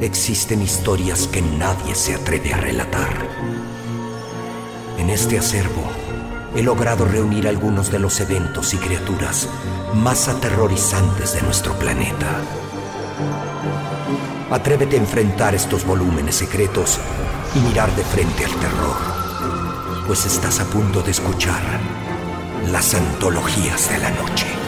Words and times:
existen 0.00 0.62
historias 0.62 1.28
que 1.28 1.42
nadie 1.42 1.94
se 1.94 2.14
atreve 2.14 2.52
a 2.52 2.56
relatar. 2.56 3.28
En 4.98 5.10
este 5.10 5.38
acervo 5.38 5.82
he 6.54 6.62
logrado 6.62 7.04
reunir 7.04 7.48
algunos 7.48 7.90
de 7.90 7.98
los 7.98 8.20
eventos 8.20 8.74
y 8.74 8.76
criaturas 8.76 9.48
más 9.94 10.28
aterrorizantes 10.28 11.34
de 11.34 11.42
nuestro 11.42 11.74
planeta. 11.74 12.28
Atrévete 14.50 14.96
a 14.96 15.00
enfrentar 15.00 15.54
estos 15.54 15.84
volúmenes 15.84 16.36
secretos 16.36 16.98
y 17.54 17.60
mirar 17.60 17.94
de 17.96 18.04
frente 18.04 18.44
al 18.44 18.54
terror, 18.56 18.96
pues 20.06 20.26
estás 20.26 20.60
a 20.60 20.64
punto 20.64 21.02
de 21.02 21.10
escuchar 21.10 21.62
las 22.70 22.94
antologías 22.94 23.90
de 23.90 23.98
la 23.98 24.10
noche. 24.10 24.61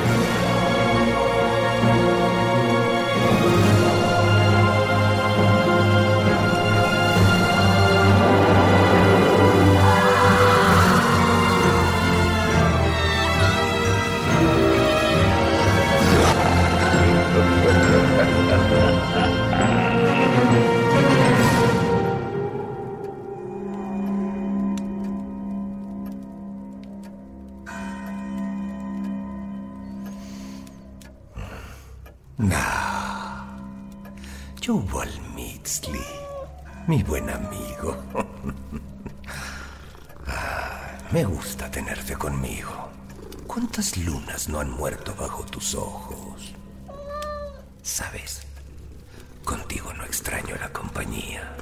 Yuval 34.74 35.14
Mitzli, 35.36 36.05
mi 36.89 37.01
buen 37.05 37.30
amigo. 37.30 37.96
Ah, 40.27 40.98
me 41.12 41.23
gusta 41.23 41.70
tenerte 41.70 42.17
conmigo. 42.17 42.89
¿Cuántas 43.46 43.96
lunas 43.98 44.48
no 44.48 44.58
han 44.58 44.70
muerto 44.70 45.14
bajo 45.14 45.45
tus 45.45 45.74
ojos? 45.74 46.55
¿Sabes? 47.83 48.42
Contigo 49.45 49.92
no 49.92 50.02
extraño 50.05 50.57
la 50.57 50.73
compañía. 50.73 51.55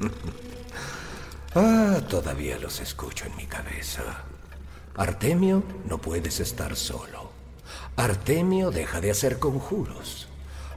ah, 1.54 2.00
todavía 2.08 2.58
los 2.58 2.80
escucho 2.80 3.24
en 3.26 3.36
mi 3.36 3.46
cabeza. 3.46 4.02
Artemio, 4.96 5.62
no 5.86 5.98
puedes 5.98 6.40
estar 6.40 6.76
solo. 6.76 7.30
Artemio, 7.96 8.70
deja 8.72 9.00
de 9.00 9.12
hacer 9.12 9.38
conjuros. 9.38 10.28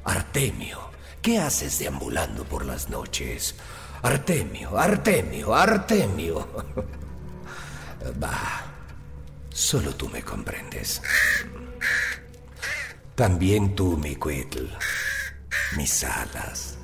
Artemio, 0.05 0.91
¿Qué 1.21 1.37
haces 1.37 1.77
deambulando 1.77 2.43
por 2.45 2.65
las 2.65 2.89
noches? 2.89 3.55
Artemio, 4.01 4.77
Artemio, 4.77 5.53
Artemio. 5.55 6.47
Bah, 8.17 8.63
solo 9.51 9.95
tú 9.95 10.09
me 10.09 10.23
comprendes. 10.23 11.03
También 13.13 13.75
tú, 13.75 13.95
mi 13.95 14.15
Quitl, 14.15 14.65
mis 15.77 16.03
alas, 16.03 16.77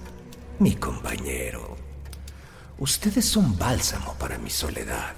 mi 0.60 0.76
compañero. 0.76 1.76
Ustedes 2.78 3.26
son 3.26 3.58
bálsamo 3.58 4.14
para 4.20 4.38
mi 4.38 4.52
soledad. 4.52 5.16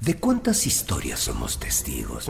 ¿De 0.00 0.16
cuántas 0.16 0.66
historias 0.66 1.20
somos 1.20 1.58
testigos? 1.58 2.28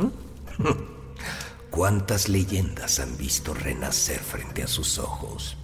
¿Cuántas 1.71 2.29
leyendas 2.29 3.01
han 3.01 3.17
visto 3.17 3.53
renacer 3.53 4.21
frente 4.21 4.63
a 4.63 4.69
sus 4.69 4.99
ojos? 4.99 5.57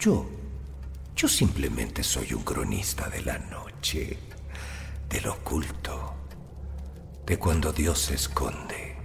Yo, 0.00 0.26
yo 1.14 1.28
simplemente 1.28 2.02
soy 2.02 2.32
un 2.32 2.42
cronista 2.42 3.10
de 3.10 3.20
la 3.20 3.36
noche, 3.36 4.18
del 5.10 5.28
oculto, 5.28 6.14
de 7.26 7.38
cuando 7.38 7.70
Dios 7.70 7.98
se 7.98 8.14
esconde. 8.14 8.96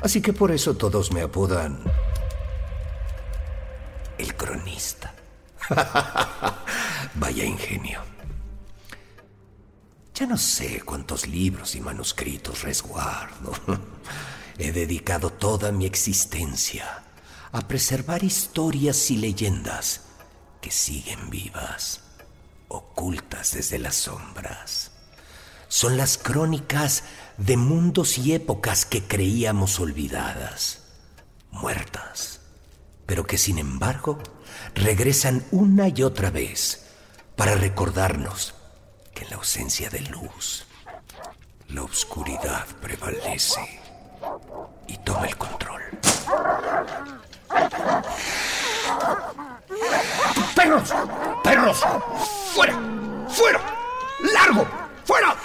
Así 0.00 0.22
que 0.22 0.32
por 0.32 0.52
eso 0.52 0.74
todos 0.74 1.12
me 1.12 1.20
apodan 1.20 1.84
el 4.16 4.34
cronista. 4.34 5.12
Vaya 7.16 7.44
ingenio. 7.44 8.00
Ya 10.14 10.26
no 10.26 10.38
sé 10.38 10.80
cuántos 10.80 11.26
libros 11.26 11.74
y 11.74 11.82
manuscritos 11.82 12.62
resguardo. 12.62 13.52
He 14.58 14.72
dedicado 14.72 15.28
toda 15.28 15.70
mi 15.72 15.84
existencia 15.84 17.04
a 17.52 17.66
preservar 17.66 18.24
historias 18.24 19.10
y 19.10 19.16
leyendas 19.16 20.02
que 20.60 20.70
siguen 20.70 21.30
vivas, 21.30 22.00
ocultas 22.68 23.52
desde 23.52 23.78
las 23.78 23.96
sombras. 23.96 24.92
Son 25.68 25.96
las 25.96 26.18
crónicas 26.18 27.04
de 27.36 27.56
mundos 27.56 28.18
y 28.18 28.32
épocas 28.32 28.84
que 28.84 29.06
creíamos 29.06 29.80
olvidadas, 29.80 30.80
muertas, 31.50 32.40
pero 33.06 33.26
que 33.26 33.38
sin 33.38 33.58
embargo 33.58 34.18
regresan 34.74 35.44
una 35.50 35.88
y 35.88 36.02
otra 36.02 36.30
vez 36.30 36.86
para 37.36 37.54
recordarnos 37.54 38.54
que 39.14 39.24
en 39.24 39.30
la 39.30 39.36
ausencia 39.36 39.88
de 39.90 40.00
luz, 40.00 40.66
la 41.68 41.82
oscuridad 41.82 42.66
prevalece 42.80 43.80
y 44.86 44.96
toma 44.98 45.26
el 45.26 45.36
control. 45.36 45.82
¡Perros! 50.54 50.94
¡Perros! 51.42 51.84
¡Fuera! 52.54 52.78
¡Fuera! 53.28 53.60
¡Largo! 54.32 54.66
¡Fuera! 55.04 55.36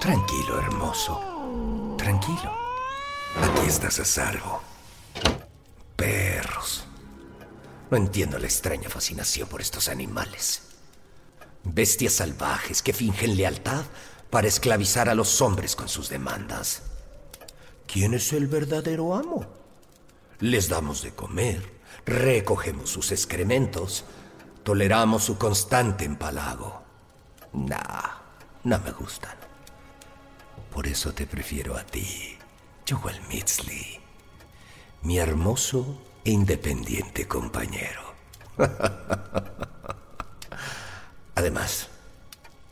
Tranquilo, 0.00 0.58
hermoso. 0.60 1.94
Tranquilo. 1.98 2.52
Aquí 3.42 3.66
estás 3.66 3.98
a 4.00 4.04
salvo. 4.04 4.62
Perros. 5.96 6.84
No 7.90 7.96
entiendo 7.96 8.38
la 8.38 8.46
extraña 8.46 8.88
fascinación 8.88 9.48
por 9.48 9.60
estos 9.60 9.88
animales. 9.88 10.62
Bestias 11.64 12.14
salvajes 12.14 12.82
que 12.82 12.92
fingen 12.92 13.36
lealtad 13.36 13.84
para 14.30 14.46
esclavizar 14.48 15.08
a 15.08 15.14
los 15.14 15.40
hombres 15.40 15.74
con 15.74 15.88
sus 15.88 16.08
demandas. 16.08 16.82
¿Quién 17.86 18.14
es 18.14 18.32
el 18.32 18.46
verdadero 18.46 19.14
amo? 19.14 19.57
Les 20.40 20.68
damos 20.68 21.02
de 21.02 21.12
comer, 21.14 21.80
recogemos 22.06 22.90
sus 22.90 23.10
excrementos, 23.10 24.04
toleramos 24.62 25.24
su 25.24 25.36
constante 25.36 26.04
empalago. 26.04 26.82
Nah, 27.52 28.18
no 28.64 28.78
me 28.78 28.92
gustan. 28.92 29.36
Por 30.72 30.86
eso 30.86 31.12
te 31.12 31.26
prefiero 31.26 31.76
a 31.76 31.84
ti, 31.84 32.38
Joel 32.88 33.20
Mitsley, 33.28 34.00
mi 35.02 35.18
hermoso 35.18 36.02
e 36.24 36.30
independiente 36.30 37.26
compañero. 37.26 38.14
Además, 41.34 41.88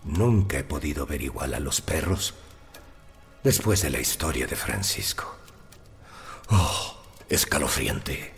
nunca 0.04 0.58
he 0.58 0.64
podido 0.64 1.06
ver 1.06 1.22
igual 1.22 1.54
a 1.54 1.60
los 1.60 1.80
perros 1.80 2.34
después 3.42 3.82
de 3.82 3.90
la 3.90 4.00
historia 4.00 4.46
de 4.46 4.56
Francisco. 4.56 5.36
Oh, 6.50 6.95
escalofriante. 7.28 8.32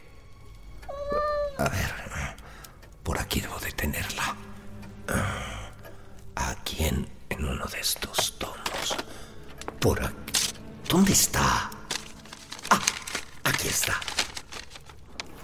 A 1.59 1.69
ver, 1.69 1.93
por 3.03 3.19
aquí 3.19 3.41
debo 3.41 3.59
de 3.59 3.73
tenerla. 3.73 4.37
Aquí 6.35 6.85
en, 6.85 7.09
en 7.31 7.45
uno 7.45 7.67
de 7.67 7.81
estos 7.81 8.39
tomos. 8.39 8.97
Por 9.81 10.03
aquí. 10.03 10.15
¿Dónde 10.89 11.13
está? 11.13 11.71
Ah, 12.71 12.81
aquí 13.45 13.69
está. 13.69 13.95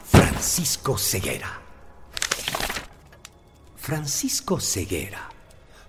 Francisco 0.05 0.97
Ceguera. 0.97 1.61
Francisco 3.77 4.61
Ceguera 4.61 5.29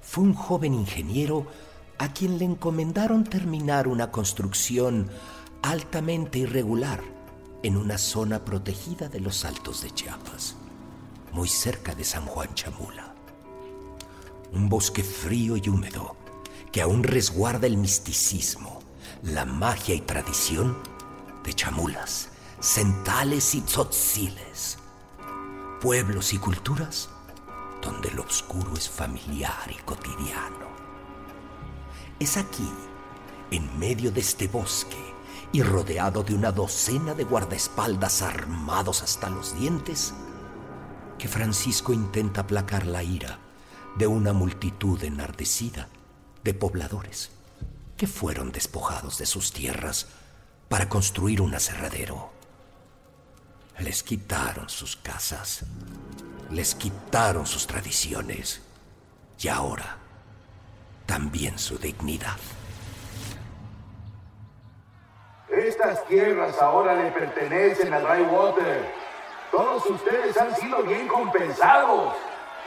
fue 0.02 0.26
un 0.26 0.34
joven 0.34 0.74
ingeniero 0.74 1.48
a 1.98 2.12
quien 2.12 2.38
le 2.38 2.46
encomendaron 2.46 3.24
terminar 3.24 3.88
una 3.88 4.12
construcción 4.12 5.10
altamente 5.62 6.40
irregular 6.40 7.15
en 7.66 7.78
una 7.78 7.98
zona 7.98 8.46
protegida 8.46 9.10
de 9.10 9.20
los 9.20 9.44
Altos 9.44 9.82
de 9.82 9.90
Chiapas, 9.90 10.56
muy 11.32 11.50
cerca 11.50 11.96
de 11.96 12.04
San 12.04 12.24
Juan 12.28 12.54
Chamula. 12.54 13.16
Un 14.52 14.70
bosque 14.70 15.04
frío 15.04 15.58
y 15.58 15.68
húmedo 15.68 16.16
que 16.72 16.84
aún 16.84 17.02
resguarda 17.02 17.66
el 17.66 17.78
misticismo, 17.78 18.84
la 19.24 19.46
magia 19.46 19.96
y 19.96 20.02
tradición 20.02 20.78
de 21.44 21.56
chamulas, 21.56 22.30
centales 22.60 23.56
y 23.56 23.62
tzotziles, 23.62 24.78
pueblos 25.82 26.34
y 26.34 26.38
culturas 26.38 27.10
donde 27.82 28.12
lo 28.12 28.22
oscuro 28.22 28.76
es 28.78 28.88
familiar 28.88 29.72
y 29.72 29.82
cotidiano. 29.82 30.68
Es 32.20 32.38
aquí, 32.38 32.70
en 33.50 33.80
medio 33.80 34.12
de 34.12 34.20
este 34.20 34.48
bosque 34.48 35.15
y 35.56 35.64
rodeado 35.64 36.22
de 36.22 36.36
una 36.36 36.52
docena 36.52 37.14
de 37.14 37.24
guardaespaldas 37.24 38.22
armados 38.22 39.02
hasta 39.02 39.30
los 39.30 39.58
dientes, 39.58 40.14
que 41.18 41.30
Francisco 41.30 41.94
intenta 41.94 42.42
aplacar 42.42 42.86
la 42.86 43.02
ira 43.04 43.40
de 43.96 44.06
una 44.06 44.34
multitud 44.34 45.02
enardecida 45.02 45.88
de 46.44 46.54
pobladores 46.54 47.30
que 47.96 48.06
fueron 48.06 48.52
despojados 48.52 49.18
de 49.18 49.26
sus 49.26 49.54
tierras 49.54 50.08
para 50.68 50.90
construir 50.90 51.40
un 51.40 51.56
aserradero. 51.56 52.34
Les 53.80 54.04
quitaron 54.04 54.68
sus 54.68 54.98
casas, 54.98 55.62
les 56.52 56.76
quitaron 56.76 57.46
sus 57.46 57.66
tradiciones 57.66 58.60
y 59.40 59.48
ahora 59.48 60.00
también 61.06 61.58
su 61.58 61.78
dignidad. 61.78 62.40
Estas 65.58 66.06
tierras 66.06 66.62
ahora 66.62 66.94
le 66.96 67.12
pertenecen 67.12 67.94
a 67.94 68.00
Drywater. 68.02 68.92
Todos 69.52 69.86
ustedes 69.86 70.36
han 70.38 70.54
sido 70.56 70.84
bien 70.84 71.08
compensados. 71.08 72.14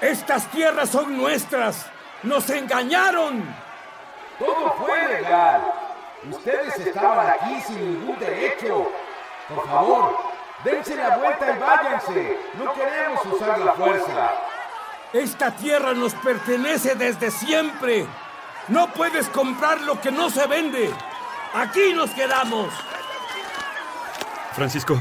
Estas 0.01 0.47
tierras 0.51 0.89
son 0.89 1.17
nuestras. 1.19 1.87
Nos 2.23 2.49
engañaron. 2.49 3.45
Todo 4.39 4.73
fue 4.79 5.07
legal. 5.09 5.73
Ustedes 6.31 6.79
estaban 6.79 7.27
aquí 7.29 7.61
sin 7.67 8.01
ningún 8.01 8.19
derecho. 8.19 8.91
Por 9.55 9.67
favor, 9.67 10.17
dense 10.65 10.97
la 10.97 11.19
vuelta 11.19 11.57
y 11.57 11.59
váyanse. 11.59 12.39
No 12.55 12.73
queremos 12.73 13.27
usar 13.27 13.59
la 13.59 13.73
fuerza. 13.73 14.31
Esta 15.13 15.51
tierra 15.51 15.93
nos 15.93 16.15
pertenece 16.15 16.95
desde 16.95 17.31
siempre. 17.31 18.07
No 18.69 18.89
puedes 18.89 19.29
comprar 19.29 19.81
lo 19.83 20.01
que 20.01 20.11
no 20.11 20.31
se 20.31 20.47
vende. 20.47 20.91
Aquí 21.55 21.93
nos 21.95 22.11
quedamos. 22.11 22.69
Francisco, 24.55 25.01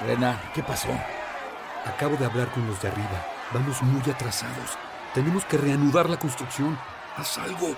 Rena, 0.00 0.40
¿qué 0.54 0.62
pasó? 0.62 0.88
acabo 1.86 2.16
de 2.16 2.26
hablar 2.26 2.48
con 2.48 2.66
los 2.66 2.80
de 2.82 2.88
arriba. 2.88 3.26
Vamos 3.52 3.82
muy 3.82 4.02
atrasados. 4.10 4.76
Tenemos 5.14 5.44
que 5.44 5.56
reanudar 5.56 6.08
la 6.08 6.18
construcción. 6.18 6.78
Haz 7.16 7.38
algo. 7.38 7.74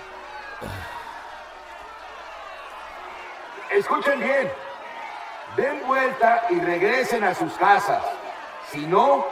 Escuchen 3.71 4.19
bien. 4.19 4.51
Den 5.55 5.85
vuelta 5.87 6.45
y 6.49 6.59
regresen 6.59 7.23
a 7.23 7.33
sus 7.33 7.53
casas. 7.53 8.03
Si 8.71 8.85
no, 8.85 9.25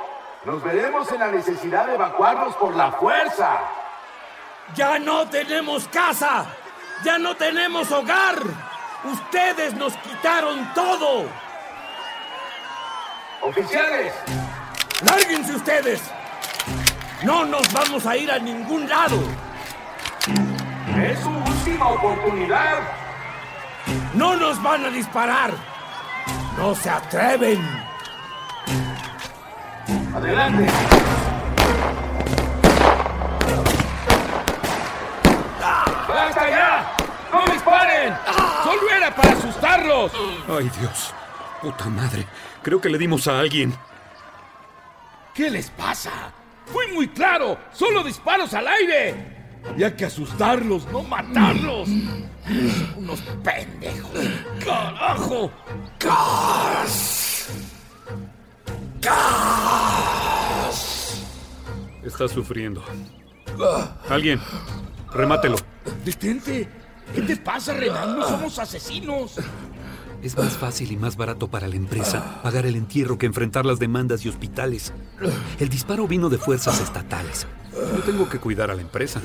nos 0.46 0.64
veremos 0.64 1.12
en 1.12 1.20
la 1.20 1.28
necesidad 1.28 1.88
de 1.88 1.96
evacuarlos 1.96 2.56
por 2.56 2.76
la 2.76 2.92
fuerza. 2.92 3.60
Ya 4.76 5.00
no 5.00 5.28
tenemos 5.30 5.88
casa. 5.88 6.46
Ya 7.04 7.18
no 7.18 7.36
tenemos 7.36 7.92
hogar. 7.92 8.36
Ustedes 9.04 9.74
nos 9.74 9.94
quitaron 9.98 10.72
todo. 10.74 11.26
Oficiales, 13.42 14.14
¡Lárguense 15.04 15.56
ustedes! 15.56 16.00
No 17.24 17.44
nos 17.46 17.72
vamos 17.74 18.06
a 18.06 18.16
ir 18.16 18.32
a 18.32 18.38
ningún 18.38 18.88
lado. 18.88 19.18
es 20.96 21.20
su 21.20 21.30
última 21.30 21.90
oportunidad. 21.90 22.80
No 24.14 24.36
nos 24.36 24.62
van 24.62 24.86
a 24.86 24.90
disparar. 24.90 25.52
No 26.58 26.76
se 26.76 26.90
atreven. 26.90 27.60
Adelante. 30.16 30.68
¡Basta 36.22 36.50
ya! 36.50 36.96
¡No 37.34 37.52
disparen! 37.52 38.14
¡Solo 38.64 38.90
era 38.96 39.16
para 39.16 39.32
asustarlos! 39.32 40.12
Ay, 40.48 40.70
Dios. 40.80 41.14
Puta 41.62 41.86
madre. 41.86 42.28
Creo 42.62 42.80
que 42.80 42.90
le 42.90 43.00
dimos 43.00 43.28
a 43.28 43.40
alguien. 43.40 43.76
¿Qué 45.34 45.50
les 45.50 45.72
pasa? 45.72 46.12
Fui 46.68 46.86
muy 46.94 47.08
claro. 47.08 47.58
Solo 47.74 48.04
disparos 48.04 48.54
al 48.54 48.68
aire. 48.68 49.16
Hay 49.84 49.92
que 49.94 50.06
asustarlos, 50.06 50.86
no 50.92 51.02
matarlos. 51.02 51.90
Unos 52.98 53.22
pendejos. 53.44 54.12
¡Carajo! 54.64 55.52
Está 62.04 62.28
sufriendo. 62.28 62.84
Alguien, 64.10 64.40
remátelo. 65.14 65.58
Detente. 66.04 66.68
¿Qué 67.14 67.22
te 67.22 67.38
pasa, 67.38 67.74
Renan? 67.74 68.18
No 68.18 68.28
somos 68.28 68.58
asesinos. 68.60 69.36
Es 70.24 70.38
más 70.38 70.54
fácil 70.54 70.92
y 70.92 70.98
más 70.98 71.18
barato 71.18 71.50
para 71.50 71.68
la 71.68 71.76
empresa 71.76 72.42
pagar 72.44 72.66
el 72.68 72.76
entierro 72.76 73.18
que 73.18 73.26
enfrentar 73.26 73.66
las 73.66 73.80
demandas 73.80 74.24
y 74.24 74.30
hospitales. 74.30 74.94
El 75.60 75.70
disparo 75.70 76.08
vino 76.08 76.30
de 76.30 76.38
fuerzas 76.38 76.80
estatales. 76.80 77.48
Yo 77.74 78.04
tengo 78.04 78.30
que 78.30 78.40
cuidar 78.40 78.70
a 78.70 78.76
la 78.76 78.82
empresa. 78.82 79.20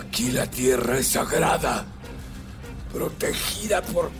Aquí 0.00 0.30
la 0.30 0.46
tierra 0.46 0.98
es 0.98 1.08
sagrada, 1.08 1.86
protegida 2.92 3.82
por... 3.82 4.10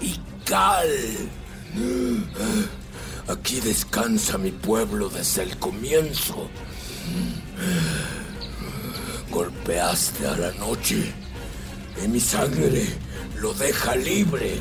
y 0.00 0.20
cal. 0.44 0.88
Aquí 3.30 3.60
descansa 3.60 4.38
mi 4.38 4.50
pueblo 4.50 5.08
desde 5.08 5.44
el 5.44 5.56
comienzo. 5.56 6.50
Golpeaste 9.30 10.26
a 10.26 10.36
la 10.36 10.50
noche 10.54 11.12
y 12.04 12.08
mi 12.08 12.18
sangre 12.18 12.88
lo 13.36 13.54
deja 13.54 13.94
libre. 13.94 14.60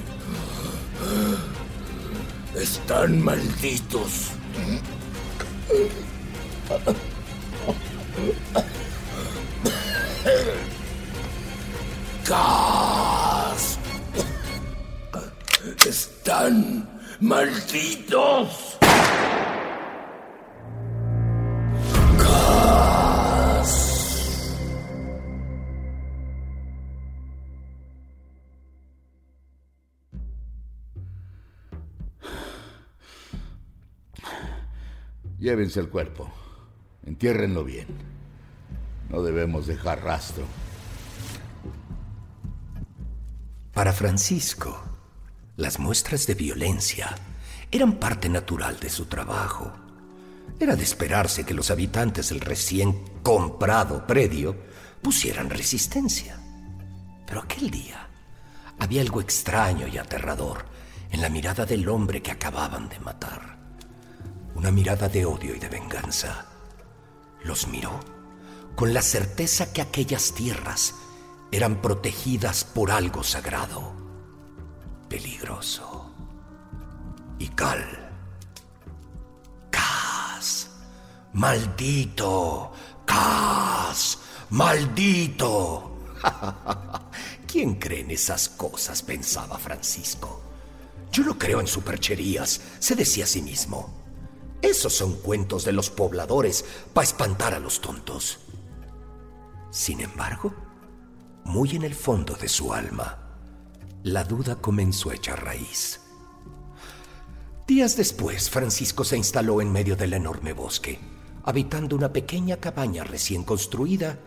Están 2.56 3.24
malditos. 3.24 4.12
¡Gas! 12.28 13.80
¡Están 15.88 16.99
¡Malditos! 17.22 18.78
Llévense 35.40 35.80
el 35.80 35.90
cuerpo. 35.90 36.30
Entiérrenlo 37.06 37.64
bien. 37.64 37.88
No 39.10 39.22
debemos 39.24 39.68
dejar 39.68 40.04
rastro. 40.04 40.46
Para 43.74 43.92
Francisco, 43.94 44.89
las 45.60 45.78
muestras 45.78 46.26
de 46.26 46.36
violencia 46.36 47.14
eran 47.70 48.00
parte 48.00 48.30
natural 48.30 48.80
de 48.80 48.90
su 48.90 49.08
trabajo. 49.08 49.74
Era 50.58 50.78
de 50.78 50.84
esperarse 50.84 51.46
que 51.46 51.54
los 51.54 51.70
habitantes 51.70 52.30
del 52.30 52.40
recién 52.40 53.04
comprado 53.22 54.08
predio 54.08 54.56
pusieran 55.02 55.50
resistencia. 55.50 56.40
Pero 57.28 57.42
aquel 57.42 57.70
día 57.70 58.08
había 58.80 59.02
algo 59.02 59.20
extraño 59.20 59.86
y 59.88 59.98
aterrador 59.98 60.66
en 61.12 61.22
la 61.22 61.28
mirada 61.28 61.66
del 61.66 61.90
hombre 61.90 62.22
que 62.22 62.32
acababan 62.32 62.88
de 62.88 63.00
matar. 63.00 63.58
Una 64.56 64.72
mirada 64.72 65.10
de 65.10 65.26
odio 65.26 65.56
y 65.56 65.60
de 65.60 65.68
venganza. 65.68 66.46
Los 67.44 67.68
miró 67.68 68.00
con 68.78 68.94
la 68.94 69.02
certeza 69.02 69.74
que 69.74 69.82
aquellas 69.82 70.34
tierras 70.34 70.96
eran 71.52 71.82
protegidas 71.82 72.64
por 72.64 72.92
algo 72.92 73.24
sagrado, 73.24 73.99
peligroso 75.10 76.12
y 77.40 77.48
cal. 77.50 78.12
Cas, 79.70 80.70
maldito, 81.34 82.72
Cas, 83.06 84.20
maldito. 84.52 85.98
¿Quién 87.48 87.76
cree 87.76 88.02
en 88.02 88.12
esas 88.12 88.50
cosas? 88.50 89.02
pensaba 89.02 89.58
Francisco. 89.58 90.44
Yo 91.12 91.24
no 91.24 91.40
creo 91.40 91.60
en 91.60 91.66
supercherías, 91.66 92.62
se 92.78 92.94
decía 92.94 93.24
a 93.24 93.28
sí 93.28 93.42
mismo. 93.42 93.92
Esos 94.62 94.94
son 94.94 95.14
cuentos 95.22 95.66
de 95.66 95.72
los 95.72 95.90
pobladores 95.90 96.64
para 96.94 97.06
espantar 97.06 97.56
a 97.56 97.60
los 97.60 97.82
tontos. 97.82 98.40
Sin 99.72 100.02
embargo, 100.02 100.54
muy 101.46 101.76
en 101.76 101.84
el 101.84 101.96
fondo 101.96 102.36
de 102.36 102.48
su 102.48 102.72
alma, 102.74 103.29
la 104.04 104.24
duda 104.24 104.56
comenzó 104.56 105.10
a 105.10 105.16
echar 105.16 105.44
raíz. 105.44 106.00
Días 107.68 107.98
después, 107.98 108.50
Francisco 108.50 109.04
se 109.04 109.18
instaló 109.18 109.62
en 109.62 109.72
medio 109.72 109.96
del 109.96 110.14
enorme 110.14 110.54
bosque, 110.54 111.00
habitando 111.44 111.96
una 111.96 112.12
pequeña 112.12 112.58
cabaña 112.58 113.04
recién 113.04 113.44
construida, 113.44 114.18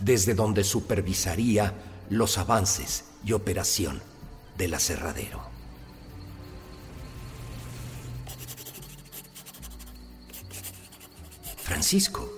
desde 0.00 0.34
donde 0.34 0.62
supervisaría 0.62 1.74
los 2.10 2.38
avances 2.38 3.04
y 3.24 3.32
operación 3.32 4.00
del 4.56 4.74
aserradero. 4.74 5.40
Francisco 11.56 12.30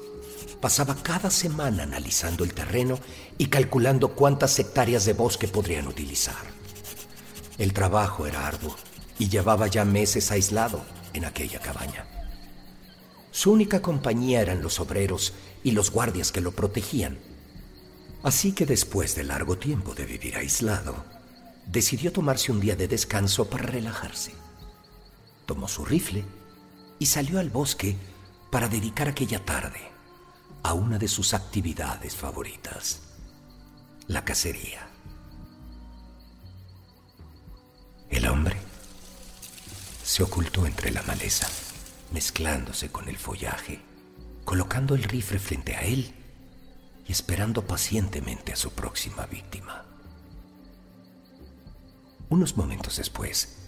pasaba 0.60 0.96
cada 1.02 1.30
semana 1.30 1.82
analizando 1.82 2.44
el 2.44 2.54
terreno 2.54 2.98
y 3.36 3.46
calculando 3.46 4.14
cuántas 4.14 4.58
hectáreas 4.58 5.04
de 5.04 5.12
bosque 5.12 5.46
podrían 5.46 5.86
utilizar. 5.86 6.47
El 7.58 7.72
trabajo 7.72 8.26
era 8.26 8.46
arduo 8.46 8.76
y 9.18 9.28
llevaba 9.28 9.66
ya 9.66 9.84
meses 9.84 10.30
aislado 10.30 10.84
en 11.12 11.24
aquella 11.24 11.58
cabaña. 11.58 12.06
Su 13.32 13.52
única 13.52 13.82
compañía 13.82 14.40
eran 14.40 14.62
los 14.62 14.78
obreros 14.78 15.34
y 15.64 15.72
los 15.72 15.90
guardias 15.90 16.30
que 16.30 16.40
lo 16.40 16.52
protegían. 16.52 17.18
Así 18.22 18.52
que 18.52 18.64
después 18.64 19.16
de 19.16 19.24
largo 19.24 19.58
tiempo 19.58 19.94
de 19.94 20.06
vivir 20.06 20.36
aislado, 20.36 21.04
decidió 21.66 22.12
tomarse 22.12 22.52
un 22.52 22.60
día 22.60 22.76
de 22.76 22.88
descanso 22.88 23.48
para 23.50 23.66
relajarse. 23.66 24.32
Tomó 25.44 25.66
su 25.66 25.84
rifle 25.84 26.24
y 26.98 27.06
salió 27.06 27.40
al 27.40 27.50
bosque 27.50 27.96
para 28.50 28.68
dedicar 28.68 29.08
aquella 29.08 29.44
tarde 29.44 29.80
a 30.62 30.74
una 30.74 30.98
de 30.98 31.08
sus 31.08 31.34
actividades 31.34 32.14
favoritas, 32.14 33.00
la 34.06 34.24
cacería. 34.24 34.97
El 38.10 38.26
hombre 38.26 38.56
se 40.02 40.22
ocultó 40.22 40.66
entre 40.66 40.90
la 40.90 41.02
maleza, 41.02 41.46
mezclándose 42.12 42.90
con 42.90 43.08
el 43.08 43.18
follaje, 43.18 43.82
colocando 44.44 44.94
el 44.94 45.02
rifle 45.02 45.38
frente 45.38 45.76
a 45.76 45.82
él 45.82 46.14
y 47.06 47.12
esperando 47.12 47.66
pacientemente 47.66 48.52
a 48.52 48.56
su 48.56 48.72
próxima 48.72 49.26
víctima. 49.26 49.84
Unos 52.30 52.56
momentos 52.56 52.96
después, 52.96 53.58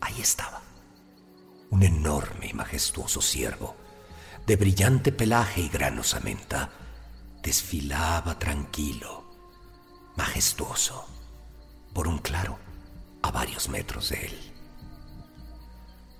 ahí 0.00 0.20
estaba, 0.20 0.62
un 1.70 1.82
enorme 1.82 2.48
y 2.48 2.52
majestuoso 2.52 3.22
ciervo 3.22 3.76
de 4.46 4.56
brillante 4.56 5.12
pelaje 5.12 5.62
y 5.62 5.68
gran 5.68 5.98
osamenta, 5.98 6.70
desfilaba 7.42 8.38
tranquilo, 8.38 9.24
majestuoso, 10.16 11.06
por 11.92 12.06
un 12.06 12.18
claro 12.18 12.65
a 13.26 13.30
varios 13.30 13.68
metros 13.68 14.10
de 14.10 14.26
él. 14.26 14.52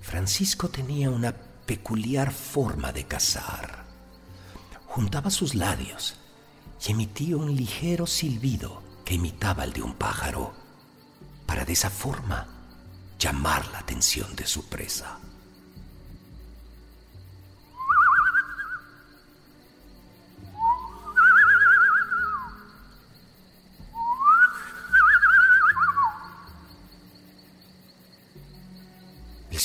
Francisco 0.01 0.69
tenía 0.69 1.11
una 1.11 1.35
peculiar 1.67 2.33
forma 2.33 2.93
de 2.93 3.05
cazar. 3.05 3.85
Juntaba 4.87 5.31
sus 5.31 5.55
labios 5.55 6.17
y 6.87 6.93
emitía 6.93 7.37
un 7.37 7.55
ligero 7.55 8.07
silbido 8.07 8.83
que 9.05 9.15
imitaba 9.15 9.65
el 9.65 9.73
de 9.73 9.83
un 9.83 9.95
pájaro, 9.95 10.53
para 11.47 11.65
de 11.65 11.73
esa 11.73 11.91
forma 11.91 12.47
llamar 13.19 13.67
la 13.69 13.79
atención 13.79 14.35
de 14.37 14.47
su 14.47 14.69
presa. 14.69 15.19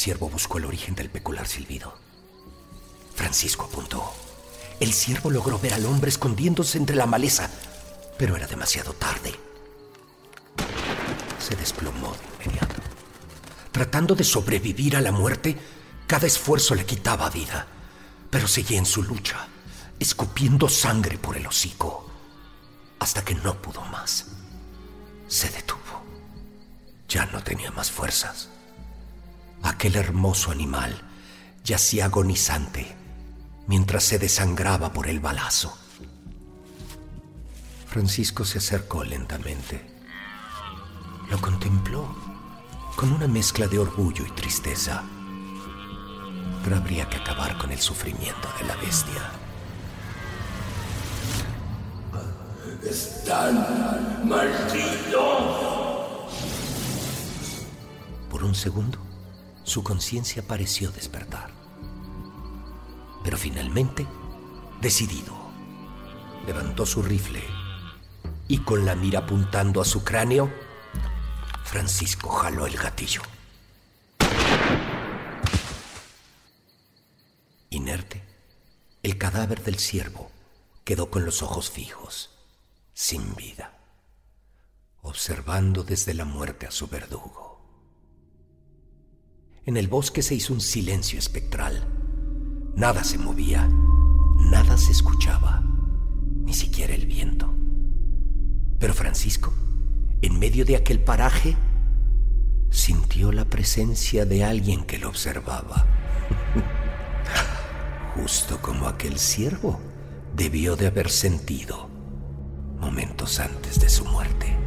El 0.01 0.05
ciervo 0.05 0.29
buscó 0.29 0.57
el 0.57 0.65
origen 0.65 0.95
del 0.95 1.11
peculiar 1.11 1.47
silbido. 1.47 1.93
Francisco 3.13 3.65
apuntó. 3.65 4.11
El 4.79 4.93
ciervo 4.93 5.29
logró 5.29 5.59
ver 5.59 5.75
al 5.75 5.85
hombre 5.85 6.09
escondiéndose 6.09 6.79
entre 6.79 6.95
la 6.95 7.05
maleza, 7.05 7.51
pero 8.17 8.35
era 8.35 8.47
demasiado 8.47 8.93
tarde. 8.93 9.31
Se 11.37 11.55
desplomó 11.55 12.13
de 12.13 12.45
inmediato. 12.45 12.81
Tratando 13.71 14.15
de 14.15 14.23
sobrevivir 14.23 14.97
a 14.97 15.01
la 15.01 15.11
muerte, 15.11 15.55
cada 16.07 16.25
esfuerzo 16.25 16.73
le 16.73 16.87
quitaba 16.87 17.29
vida, 17.29 17.67
pero 18.31 18.47
seguía 18.47 18.79
en 18.79 18.87
su 18.87 19.03
lucha, 19.03 19.47
escupiendo 19.99 20.67
sangre 20.67 21.19
por 21.19 21.37
el 21.37 21.45
hocico, 21.45 22.09
hasta 22.97 23.23
que 23.23 23.35
no 23.35 23.61
pudo 23.61 23.81
más. 23.81 24.25
Se 25.27 25.47
detuvo. 25.51 26.01
Ya 27.07 27.27
no 27.27 27.43
tenía 27.43 27.69
más 27.69 27.91
fuerzas. 27.91 28.50
Aquel 29.63 29.95
hermoso 29.95 30.51
animal 30.51 31.01
yacía 31.63 32.05
agonizante 32.05 32.95
mientras 33.67 34.03
se 34.03 34.19
desangraba 34.19 34.91
por 34.91 35.07
el 35.07 35.19
balazo. 35.19 35.77
Francisco 37.87 38.45
se 38.45 38.57
acercó 38.57 39.03
lentamente. 39.03 39.85
Lo 41.29 41.39
contempló 41.39 42.15
con 42.95 43.11
una 43.11 43.27
mezcla 43.27 43.67
de 43.67 43.79
orgullo 43.79 44.25
y 44.25 44.31
tristeza. 44.31 45.03
Pero 46.63 46.75
habría 46.75 47.09
que 47.09 47.17
acabar 47.17 47.57
con 47.57 47.71
el 47.71 47.79
sufrimiento 47.79 48.47
de 48.59 48.67
la 48.67 48.75
bestia. 48.77 49.31
¡Están 52.83 54.27
malditos! 54.27 55.61
Por 58.29 58.43
un 58.43 58.55
segundo, 58.55 58.99
su 59.63 59.83
conciencia 59.83 60.47
pareció 60.47 60.91
despertar. 60.91 61.51
Pero 63.23 63.37
finalmente, 63.37 64.07
decidido, 64.81 65.35
levantó 66.45 66.85
su 66.85 67.03
rifle 67.03 67.43
y 68.47 68.59
con 68.59 68.85
la 68.85 68.95
mira 68.95 69.19
apuntando 69.19 69.81
a 69.81 69.85
su 69.85 70.03
cráneo, 70.03 70.51
Francisco 71.63 72.29
jaló 72.29 72.65
el 72.65 72.75
gatillo. 72.75 73.21
Inerte, 77.69 78.23
el 79.03 79.17
cadáver 79.17 79.63
del 79.63 79.79
ciervo 79.79 80.29
quedó 80.83 81.09
con 81.09 81.23
los 81.23 81.41
ojos 81.41 81.69
fijos, 81.69 82.29
sin 82.93 83.35
vida, 83.35 83.77
observando 85.01 85.83
desde 85.83 86.13
la 86.13 86.25
muerte 86.25 86.67
a 86.67 86.71
su 86.71 86.87
verdugo. 86.87 87.50
En 89.65 89.77
el 89.77 89.87
bosque 89.87 90.23
se 90.23 90.33
hizo 90.33 90.53
un 90.53 90.61
silencio 90.61 91.19
espectral. 91.19 91.87
Nada 92.75 93.03
se 93.03 93.19
movía, 93.19 93.69
nada 94.49 94.75
se 94.77 94.91
escuchaba, 94.91 95.63
ni 96.43 96.53
siquiera 96.53 96.95
el 96.95 97.05
viento. 97.05 97.53
Pero 98.79 98.95
Francisco, 98.95 99.53
en 100.23 100.39
medio 100.39 100.65
de 100.65 100.75
aquel 100.75 100.99
paraje, 100.99 101.55
sintió 102.71 103.31
la 103.31 103.45
presencia 103.45 104.25
de 104.25 104.43
alguien 104.43 104.83
que 104.83 104.97
lo 104.97 105.09
observaba. 105.09 105.85
justo 108.15 108.61
como 108.61 108.87
aquel 108.87 109.19
ciervo 109.19 109.79
debió 110.35 110.75
de 110.75 110.87
haber 110.87 111.09
sentido 111.09 111.89
momentos 112.79 113.39
antes 113.39 113.79
de 113.79 113.89
su 113.89 114.05
muerte. 114.05 114.60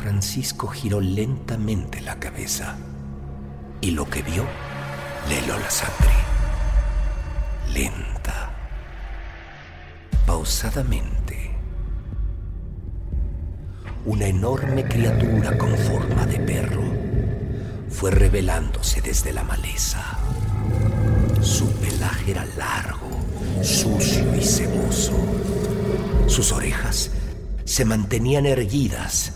Francisco 0.00 0.66
giró 0.68 0.98
lentamente 0.98 2.00
la 2.00 2.18
cabeza 2.18 2.74
y 3.82 3.90
lo 3.90 4.08
que 4.08 4.22
vio 4.22 4.46
le 5.28 5.40
heló 5.40 5.58
la 5.58 5.68
sangre. 5.68 6.14
Lenta, 7.74 8.50
pausadamente. 10.24 11.50
Una 14.06 14.24
enorme 14.24 14.84
criatura 14.84 15.58
con 15.58 15.76
forma 15.76 16.24
de 16.24 16.38
perro 16.38 16.82
fue 17.90 18.10
revelándose 18.10 19.02
desde 19.02 19.34
la 19.34 19.44
maleza. 19.44 20.02
Su 21.42 21.70
pelaje 21.72 22.30
era 22.30 22.46
largo, 22.56 23.10
sucio 23.62 24.34
y 24.34 24.42
ceboso. 24.42 25.12
Sus 26.26 26.52
orejas 26.52 27.10
se 27.66 27.84
mantenían 27.84 28.46
erguidas 28.46 29.34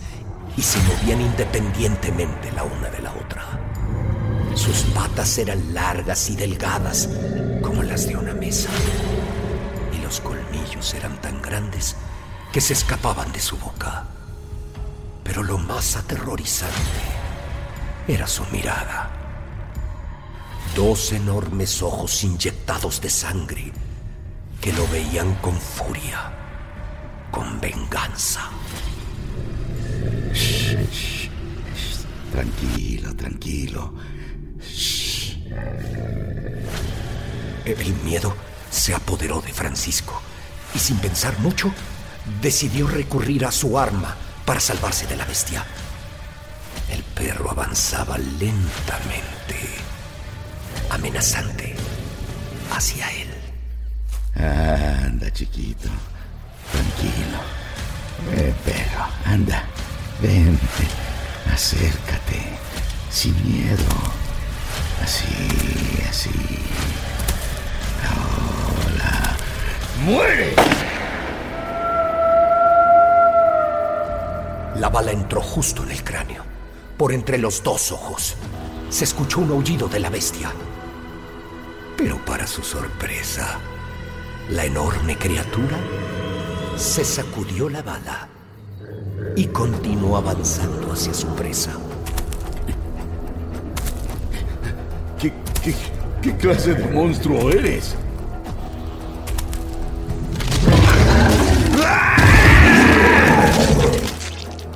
y 0.56 0.62
se 0.62 0.78
movían 0.82 1.20
independientemente 1.20 2.52
la 2.52 2.64
una 2.64 2.88
de 2.90 3.02
la 3.02 3.12
otra. 3.12 3.60
Sus 4.54 4.82
patas 4.94 5.36
eran 5.38 5.74
largas 5.74 6.30
y 6.30 6.36
delgadas 6.36 7.08
como 7.60 7.82
las 7.82 8.06
de 8.06 8.16
una 8.16 8.34
mesa. 8.34 8.70
Y 9.92 10.02
los 10.02 10.20
colmillos 10.20 10.94
eran 10.94 11.20
tan 11.20 11.42
grandes 11.42 11.96
que 12.52 12.60
se 12.60 12.72
escapaban 12.72 13.32
de 13.32 13.40
su 13.40 13.56
boca. 13.56 14.04
Pero 15.24 15.42
lo 15.42 15.58
más 15.58 15.96
aterrorizante 15.96 16.74
era 18.06 18.26
su 18.26 18.44
mirada. 18.52 19.10
Dos 20.76 21.12
enormes 21.12 21.82
ojos 21.82 22.22
inyectados 22.22 23.00
de 23.00 23.10
sangre 23.10 23.72
que 24.60 24.72
lo 24.72 24.86
veían 24.88 25.34
con 25.36 25.54
furia, 25.60 26.32
con 27.30 27.60
venganza. 27.60 28.50
Tranquilo, 32.32 33.14
tranquilo. 33.14 33.94
El 37.64 37.94
miedo 38.04 38.34
se 38.70 38.94
apoderó 38.94 39.40
de 39.40 39.52
Francisco 39.52 40.20
y 40.74 40.78
sin 40.78 40.96
pensar 40.98 41.38
mucho, 41.38 41.72
decidió 42.42 42.86
recurrir 42.88 43.44
a 43.46 43.52
su 43.52 43.78
arma 43.78 44.16
para 44.44 44.60
salvarse 44.60 45.06
de 45.06 45.16
la 45.16 45.24
bestia. 45.24 45.64
El 46.90 47.02
perro 47.02 47.50
avanzaba 47.50 48.18
lentamente, 48.18 49.56
amenazante, 50.90 51.76
hacia 52.72 53.08
él. 53.12 53.28
Anda, 54.34 55.30
chiquito. 55.32 55.88
Tranquilo. 56.72 57.38
Eh, 58.32 58.54
perro, 58.64 59.06
anda. 59.24 59.64
Vente. 60.20 60.86
Acércate. 61.52 62.42
Sin 63.10 63.34
miedo. 63.44 63.84
Así, 65.02 65.26
así. 66.08 66.30
Hola. 68.02 69.36
¡Muere! 70.04 70.54
La 74.76 74.88
bala 74.88 75.12
entró 75.12 75.40
justo 75.40 75.82
en 75.84 75.92
el 75.92 76.02
cráneo, 76.02 76.42
por 76.96 77.12
entre 77.12 77.38
los 77.38 77.62
dos 77.62 77.92
ojos. 77.92 78.34
Se 78.90 79.04
escuchó 79.04 79.40
un 79.40 79.50
aullido 79.50 79.88
de 79.88 80.00
la 80.00 80.10
bestia. 80.10 80.52
Pero 81.96 82.22
para 82.24 82.46
su 82.46 82.62
sorpresa, 82.62 83.58
la 84.50 84.64
enorme 84.64 85.16
criatura 85.16 85.78
se 86.76 87.04
sacudió 87.04 87.68
la 87.68 87.82
bala 87.82 88.28
y 89.36 89.46
continuó 89.46 90.16
avanzando 90.16 90.92
hacia 90.92 91.12
su 91.12 91.26
presa. 91.28 91.72
¿Qué, 95.18 95.32
qué, 95.62 95.74
qué 96.22 96.36
clase 96.36 96.74
de 96.74 96.86
monstruo 96.92 97.50
eres? 97.50 97.96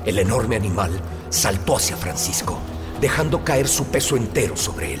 El 0.05 0.19
enorme 0.19 0.55
animal 0.55 0.91
saltó 1.29 1.77
hacia 1.77 1.95
Francisco, 1.95 2.57
dejando 2.99 3.43
caer 3.43 3.67
su 3.67 3.85
peso 3.85 4.17
entero 4.17 4.57
sobre 4.57 4.95
él. 4.95 4.99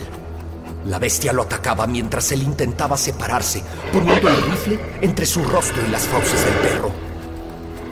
La 0.85 0.99
bestia 0.99 1.33
lo 1.33 1.41
atacaba 1.41 1.87
mientras 1.87 2.31
él 2.31 2.43
intentaba 2.43 2.95
separarse, 2.95 3.63
poniendo 3.91 4.29
el 4.29 4.41
rifle 4.43 4.79
entre 5.01 5.25
su 5.25 5.43
rostro 5.43 5.81
y 5.85 5.89
las 5.89 6.03
fauces 6.07 6.45
del 6.45 6.53
perro. 6.55 6.91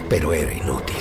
Pero 0.08 0.32
era 0.32 0.54
inútil. 0.54 0.96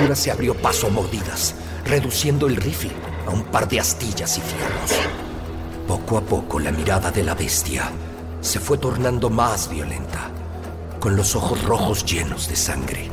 Criatura 0.00 0.16
se 0.16 0.30
abrió 0.30 0.54
paso 0.54 0.86
a 0.86 0.90
mordidas, 0.90 1.54
reduciendo 1.84 2.46
el 2.46 2.56
rifle 2.56 2.90
a 3.26 3.30
un 3.32 3.42
par 3.42 3.68
de 3.68 3.80
astillas 3.80 4.38
y 4.38 4.40
fierros. 4.40 4.92
Poco 5.86 6.16
a 6.16 6.22
poco 6.22 6.58
la 6.58 6.72
mirada 6.72 7.10
de 7.10 7.22
la 7.22 7.34
bestia 7.34 7.90
se 8.40 8.60
fue 8.60 8.78
tornando 8.78 9.28
más 9.28 9.68
violenta, 9.68 10.30
con 11.00 11.16
los 11.16 11.36
ojos 11.36 11.62
rojos 11.64 12.06
llenos 12.06 12.48
de 12.48 12.56
sangre. 12.56 13.10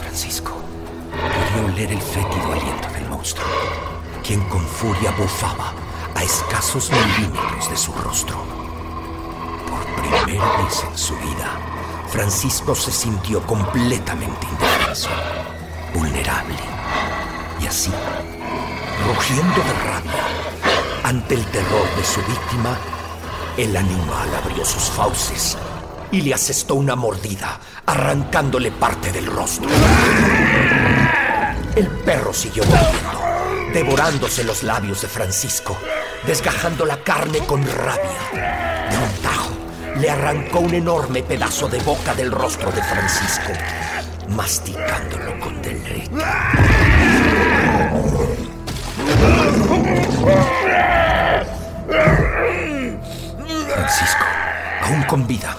Francisco 0.00 0.56
podía 1.12 1.72
oler 1.72 1.92
el 1.92 2.02
fétido 2.02 2.52
aliento 2.52 2.88
del 2.92 3.08
monstruo, 3.08 3.46
quien 4.26 4.40
con 4.48 4.66
furia 4.66 5.12
bufaba 5.12 5.72
a 6.16 6.24
escasos 6.24 6.90
milímetros 6.90 7.70
de 7.70 7.76
su 7.76 7.92
rostro. 7.92 8.38
Por 9.68 10.02
primera 10.02 10.64
vez 10.64 10.82
en 10.82 10.98
su 10.98 11.14
vida, 11.18 11.60
Francisco 12.08 12.74
se 12.74 12.90
sintió 12.90 13.40
completamente 13.46 14.48
indefenso, 14.50 15.10
vulnerable. 15.94 16.56
Y 17.60 17.66
así, 17.66 17.92
rugiendo 19.06 19.62
de 19.62 19.72
rabia 19.84 20.24
ante 21.04 21.34
el 21.34 21.44
terror 21.46 21.88
de 21.96 22.04
su 22.04 22.20
víctima, 22.22 22.76
el 23.56 23.76
animal 23.76 24.28
abrió 24.42 24.64
sus 24.64 24.84
fauces 24.90 25.56
y 26.10 26.20
le 26.20 26.34
asestó 26.34 26.74
una 26.74 26.94
mordida, 26.96 27.58
arrancándole 27.86 28.70
parte 28.70 29.12
del 29.12 29.26
rostro. 29.26 29.68
El 31.74 31.88
perro 31.88 32.32
siguió 32.32 32.64
mordiendo, 32.64 33.72
devorándose 33.72 34.44
los 34.44 34.62
labios 34.62 35.02
de 35.02 35.08
Francisco, 35.08 35.76
desgajando 36.26 36.86
la 36.86 37.02
carne 37.02 37.38
con 37.40 37.64
rabia. 37.66 38.20
De 38.90 38.96
un 38.96 39.22
tajo, 39.22 39.50
le 40.00 40.10
arrancó 40.10 40.60
un 40.60 40.74
enorme 40.74 41.22
pedazo 41.22 41.68
de 41.68 41.78
boca 41.80 42.14
del 42.14 42.30
rostro 42.30 42.70
de 42.72 42.82
Francisco, 42.82 43.52
masticándolo 44.28 45.38
con 45.40 45.62
deleite. 45.62 46.10
Francisco, 53.68 54.24
aún 54.82 55.02
con 55.04 55.26
vida, 55.26 55.56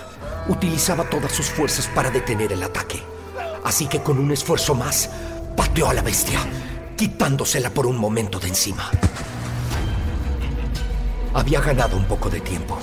utilizaba 0.48 1.04
todas 1.10 1.32
sus 1.32 1.48
fuerzas 1.48 1.88
para 1.88 2.10
detener 2.10 2.52
el 2.52 2.64
ataque. 2.64 3.02
Así 3.64 3.88
que 3.88 4.02
con 4.02 4.18
un 4.18 4.32
esfuerzo 4.32 4.76
más, 4.76 5.10
pateó 5.56 5.90
a 5.90 5.94
la 5.94 6.02
bestia, 6.02 6.40
quitándosela 6.96 7.70
por 7.70 7.86
un 7.86 7.98
momento 7.98 8.40
de 8.40 8.48
encima. 8.48 8.90
Había 11.34 11.62
ganado 11.62 11.98
un 11.98 12.06
poco 12.06 12.30
de 12.30 12.40
tiempo, 12.40 12.78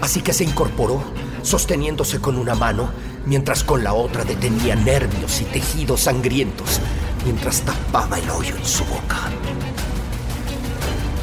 así 0.00 0.20
que 0.20 0.32
se 0.32 0.44
incorporó, 0.44 1.02
sosteniéndose 1.42 2.20
con 2.20 2.36
una 2.36 2.54
mano, 2.54 2.90
mientras 3.28 3.62
con 3.62 3.84
la 3.84 3.92
otra 3.92 4.24
detenía 4.24 4.74
nervios 4.74 5.40
y 5.42 5.44
tejidos 5.44 6.00
sangrientos, 6.00 6.80
mientras 7.24 7.60
tapaba 7.60 8.18
el 8.18 8.28
hoyo 8.30 8.56
en 8.56 8.64
su 8.64 8.84
boca. 8.86 9.30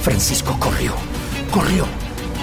Francisco 0.01 0.55
corrió, 0.59 0.93
corrió, 1.51 1.85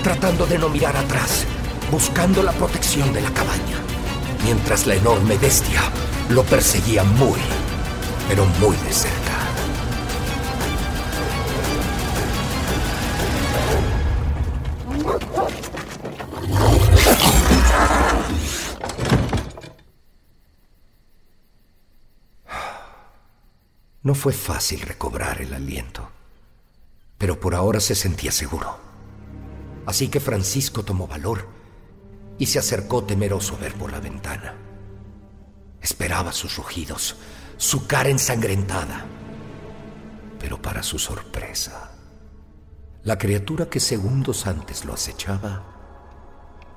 tratando 0.03 0.47
de 0.47 0.59
no 0.59 0.69
mirar 0.69 0.97
atrás, 0.97 1.45
buscando 1.93 2.43
la 2.43 2.53
protección 2.53 3.13
de 3.13 3.21
la 3.21 3.31
cabaña, 3.31 3.79
mientras 4.45 4.87
la 4.87 4.97
enorme 4.97 5.39
bestia 5.39 5.81
lo 6.29 6.43
perseguía 6.43 7.05
muy, 7.05 7.39
pero 8.29 8.45
muy 8.61 8.77
de 8.77 8.93
cerca. 8.93 9.22
No 24.13 24.17
fue 24.17 24.35
fácil 24.35 24.83
recobrar 24.83 25.41
el 25.41 25.55
aliento, 25.55 26.07
pero 27.17 27.41
por 27.41 27.55
ahora 27.55 27.81
se 27.81 27.95
sentía 27.95 28.31
seguro. 28.31 28.79
Así 29.87 30.09
que 30.09 30.21
Francisco 30.21 30.83
tomó 30.83 31.07
valor 31.07 31.49
y 32.39 32.45
se 32.45 32.59
acercó 32.59 33.05
temeroso 33.05 33.55
a 33.55 33.61
ver 33.61 33.73
por 33.73 33.91
la 33.91 34.01
ventana. 34.01 34.55
Esperaba 35.81 36.33
sus 36.33 36.59
rugidos, 36.59 37.17
su 37.57 37.87
cara 37.87 38.11
ensangrentada. 38.11 39.07
Pero 40.39 40.61
para 40.61 40.83
su 40.83 40.99
sorpresa, 40.99 41.93
La 43.05 43.17
criatura 43.17 43.71
que 43.71 43.81
segundos 43.81 44.47
antes 44.47 44.85
lo 44.85 44.93
acechaba 44.93 45.65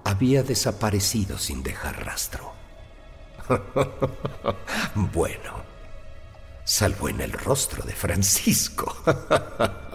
había 0.05 0.41
desaparecido 0.41 1.37
sin 1.37 1.63
dejar 1.63 2.05
rastro. 2.05 2.53
bueno, 5.13 5.74
salvo 6.65 7.07
en 7.07 7.21
el 7.21 7.31
rostro 7.31 7.83
de 7.83 7.93
Francisco. 7.93 8.93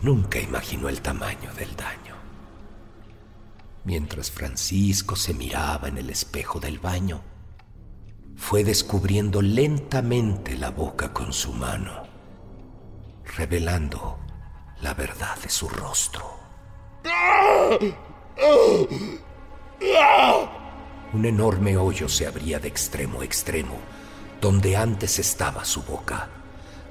Nunca 0.00 0.40
imaginó 0.40 0.88
el 0.88 1.02
tamaño 1.02 1.52
del 1.54 1.76
daño. 1.76 2.14
Mientras 3.84 4.30
Francisco 4.30 5.16
se 5.16 5.34
miraba 5.34 5.88
en 5.88 5.98
el 5.98 6.08
espejo 6.08 6.60
del 6.60 6.78
baño, 6.78 7.20
fue 8.36 8.64
descubriendo 8.64 9.42
lentamente 9.42 10.56
la 10.56 10.70
boca 10.70 11.12
con 11.12 11.32
su 11.32 11.52
mano, 11.52 12.04
revelando 13.36 14.18
la 14.80 14.94
verdad 14.94 15.36
de 15.38 15.50
su 15.50 15.68
rostro. 15.68 16.38
Un 21.12 21.24
enorme 21.24 21.76
hoyo 21.76 22.08
se 22.08 22.26
abría 22.26 22.60
de 22.60 22.68
extremo 22.68 23.20
a 23.20 23.24
extremo, 23.24 23.76
donde 24.40 24.76
antes 24.76 25.18
estaba 25.18 25.64
su 25.64 25.82
boca, 25.82 26.28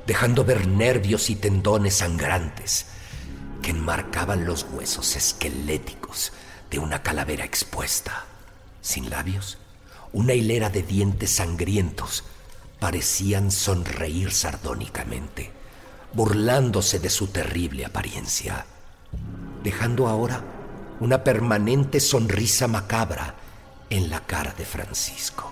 dejando 0.05 0.43
ver 0.43 0.67
nervios 0.67 1.29
y 1.29 1.37
tendones 1.37 1.95
sangrantes 1.95 2.87
que 3.61 3.71
enmarcaban 3.71 4.45
los 4.45 4.65
huesos 4.71 5.15
esqueléticos 5.15 6.33
de 6.69 6.79
una 6.79 7.01
calavera 7.01 7.45
expuesta. 7.45 8.25
Sin 8.81 9.09
labios, 9.09 9.57
una 10.11 10.33
hilera 10.33 10.69
de 10.69 10.83
dientes 10.83 11.31
sangrientos 11.31 12.25
parecían 12.79 13.51
sonreír 13.51 14.33
sardónicamente, 14.33 15.51
burlándose 16.13 16.99
de 16.99 17.09
su 17.09 17.27
terrible 17.27 17.85
apariencia, 17.85 18.65
dejando 19.63 20.07
ahora 20.07 20.43
una 20.99 21.23
permanente 21.23 22.01
sonrisa 22.01 22.67
macabra 22.67 23.35
en 23.89 24.09
la 24.09 24.21
cara 24.21 24.53
de 24.53 24.65
Francisco. 24.65 25.51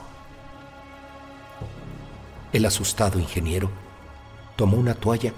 El 2.53 2.65
asustado 2.65 3.19
ingeniero 3.19 3.69
tomó 4.55 4.77
una 4.77 4.95
toalla 4.95 5.33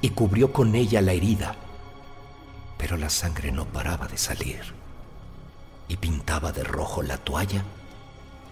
y 0.00 0.10
cubrió 0.10 0.52
con 0.52 0.74
ella 0.74 1.00
la 1.00 1.12
herida, 1.12 1.54
pero 2.76 2.96
la 2.96 3.10
sangre 3.10 3.52
no 3.52 3.66
paraba 3.66 4.06
de 4.08 4.18
salir 4.18 4.74
y 5.88 5.96
pintaba 5.96 6.52
de 6.52 6.64
rojo 6.64 7.02
la 7.02 7.18
toalla 7.18 7.62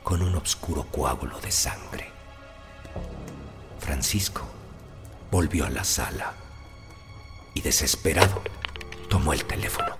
con 0.02 0.22
un 0.22 0.34
oscuro 0.34 0.84
coágulo 0.90 1.40
de 1.40 1.50
sangre. 1.50 2.10
Francisco 3.78 4.42
volvió 5.30 5.66
a 5.66 5.70
la 5.70 5.84
sala 5.84 6.34
y 7.54 7.60
desesperado 7.60 8.42
tomó 9.08 9.32
el 9.32 9.44
teléfono. 9.44 9.96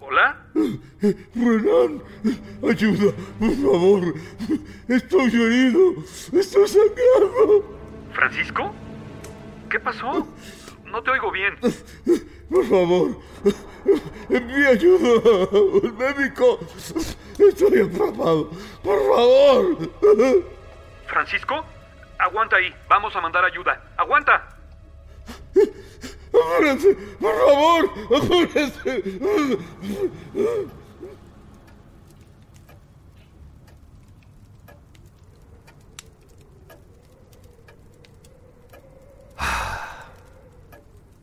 ¿Hola? 0.00 0.49
Renan, 1.34 2.02
ayuda, 2.68 3.12
por 3.38 3.54
favor. 3.56 4.14
Estoy 4.88 5.28
herido, 5.28 5.94
estoy 6.32 6.68
sangrando. 6.68 7.78
¿Francisco? 8.12 8.74
¿Qué 9.70 9.80
pasó? 9.80 10.26
No 10.86 11.02
te 11.02 11.10
oigo 11.10 11.30
bien. 11.30 11.56
Por 12.50 12.66
favor, 12.66 13.16
envíe 14.28 14.66
ayuda 14.66 15.48
al 15.52 15.92
médico. 15.92 16.58
Estoy 17.38 17.80
atrapado. 17.80 18.50
Por 18.82 18.98
favor. 18.98 19.90
¿Francisco? 21.06 21.64
Aguanta 22.18 22.56
ahí. 22.56 22.74
Vamos 22.88 23.14
a 23.16 23.20
mandar 23.20 23.44
ayuda. 23.44 23.82
¡Aguanta! 23.96 24.48
¡Apúrense! 26.32 26.94
¡Por 27.20 27.34
favor! 27.34 27.90
¡Apúrense! 28.16 29.02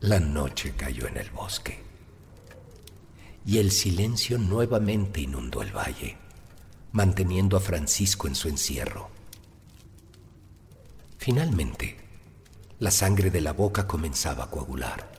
La 0.00 0.20
noche 0.20 0.72
cayó 0.74 1.06
en 1.06 1.18
el 1.18 1.28
bosque 1.30 1.82
y 3.44 3.58
el 3.58 3.70
silencio 3.72 4.38
nuevamente 4.38 5.20
inundó 5.20 5.60
el 5.60 5.76
valle, 5.76 6.16
manteniendo 6.92 7.56
a 7.56 7.60
Francisco 7.60 8.26
en 8.26 8.34
su 8.34 8.48
encierro. 8.48 9.10
Finalmente, 11.18 12.07
la 12.78 12.90
sangre 12.92 13.30
de 13.30 13.40
la 13.40 13.52
boca 13.52 13.88
comenzaba 13.88 14.44
a 14.44 14.50
coagular, 14.50 15.10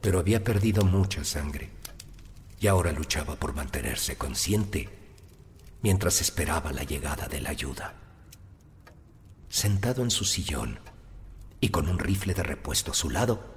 pero 0.00 0.18
había 0.18 0.42
perdido 0.42 0.84
mucha 0.84 1.22
sangre 1.24 1.70
y 2.58 2.66
ahora 2.66 2.92
luchaba 2.92 3.36
por 3.36 3.54
mantenerse 3.54 4.16
consciente 4.16 4.88
mientras 5.82 6.20
esperaba 6.20 6.72
la 6.72 6.84
llegada 6.84 7.28
de 7.28 7.40
la 7.42 7.50
ayuda. 7.50 7.94
Sentado 9.50 10.02
en 10.02 10.10
su 10.10 10.24
sillón 10.24 10.80
y 11.60 11.68
con 11.68 11.88
un 11.88 11.98
rifle 11.98 12.32
de 12.32 12.42
repuesto 12.42 12.92
a 12.92 12.94
su 12.94 13.10
lado, 13.10 13.54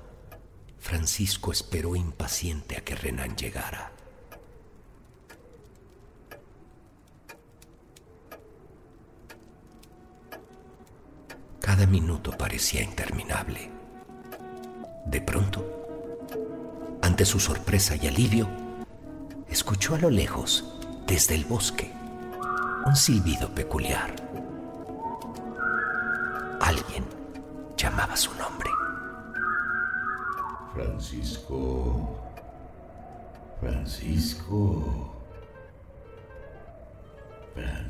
Francisco 0.80 1.52
esperó 1.52 1.96
impaciente 1.96 2.76
a 2.76 2.84
que 2.84 2.96
Renan 2.96 3.38
llegara. 3.38 3.94
Cada 11.82 11.92
minuto 11.92 12.30
parecía 12.38 12.84
interminable. 12.84 13.72
De 15.08 15.20
pronto, 15.20 15.66
ante 17.02 17.26
su 17.26 17.40
sorpresa 17.40 17.96
y 17.96 18.06
alivio, 18.06 18.48
escuchó 19.50 19.96
a 19.96 19.98
lo 19.98 20.12
lejos, 20.12 20.80
desde 21.08 21.34
el 21.34 21.44
bosque, 21.46 21.92
un 22.86 22.96
silbido 22.96 23.50
peculiar. 23.56 24.14
Alguien 26.60 27.04
llamaba 27.76 28.16
su 28.16 28.32
nombre. 28.36 28.70
Francisco. 30.76 32.16
Francisco. 33.60 35.21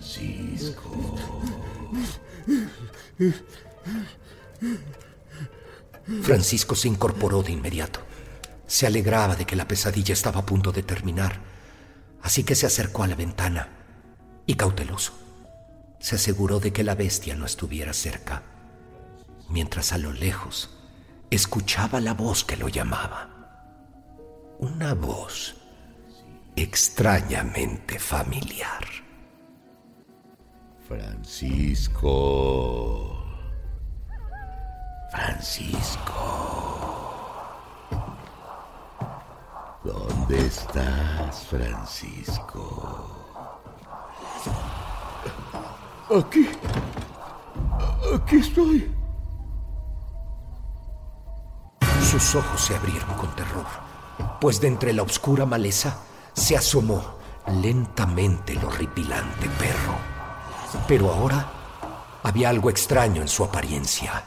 Francisco. 0.01 1.15
Francisco 6.23 6.75
se 6.75 6.87
incorporó 6.87 7.43
de 7.43 7.51
inmediato. 7.51 8.01
Se 8.67 8.87
alegraba 8.87 9.35
de 9.35 9.45
que 9.45 9.55
la 9.55 9.67
pesadilla 9.67 10.13
estaba 10.13 10.41
a 10.41 10.45
punto 10.45 10.71
de 10.71 10.83
terminar, 10.83 11.39
así 12.21 12.43
que 12.43 12.55
se 12.55 12.65
acercó 12.65 13.03
a 13.03 13.07
la 13.07 13.15
ventana 13.15 13.69
y 14.45 14.55
cauteloso 14.55 15.21
se 16.01 16.15
aseguró 16.15 16.59
de 16.59 16.73
que 16.73 16.83
la 16.83 16.95
bestia 16.95 17.35
no 17.35 17.45
estuviera 17.45 17.93
cerca, 17.93 18.41
mientras 19.49 19.93
a 19.93 19.99
lo 19.99 20.11
lejos 20.11 20.71
escuchaba 21.29 22.01
la 22.01 22.15
voz 22.15 22.43
que 22.43 22.57
lo 22.57 22.67
llamaba. 22.67 23.29
Una 24.57 24.95
voz 24.95 25.55
extrañamente 26.55 27.99
familiar. 27.99 28.83
Francisco. 30.91 31.95
Francisco. 35.09 36.13
¿Dónde 39.85 40.47
estás, 40.47 41.45
Francisco? 41.45 43.07
Aquí. 46.09 46.49
Aquí 48.13 48.35
estoy. 48.35 48.93
Sus 52.01 52.35
ojos 52.35 52.59
se 52.59 52.75
abrieron 52.75 53.13
con 53.13 53.33
terror, 53.37 53.65
pues 54.41 54.59
de 54.59 54.67
entre 54.67 54.91
la 54.91 55.03
oscura 55.03 55.45
maleza 55.45 55.99
se 56.33 56.57
asomó 56.57 57.01
lentamente 57.47 58.51
el 58.51 58.65
horripilante 58.65 59.47
perro. 59.57 60.20
Pero 60.87 61.11
ahora 61.11 61.45
había 62.23 62.49
algo 62.49 62.69
extraño 62.69 63.21
en 63.21 63.27
su 63.27 63.43
apariencia, 63.43 64.23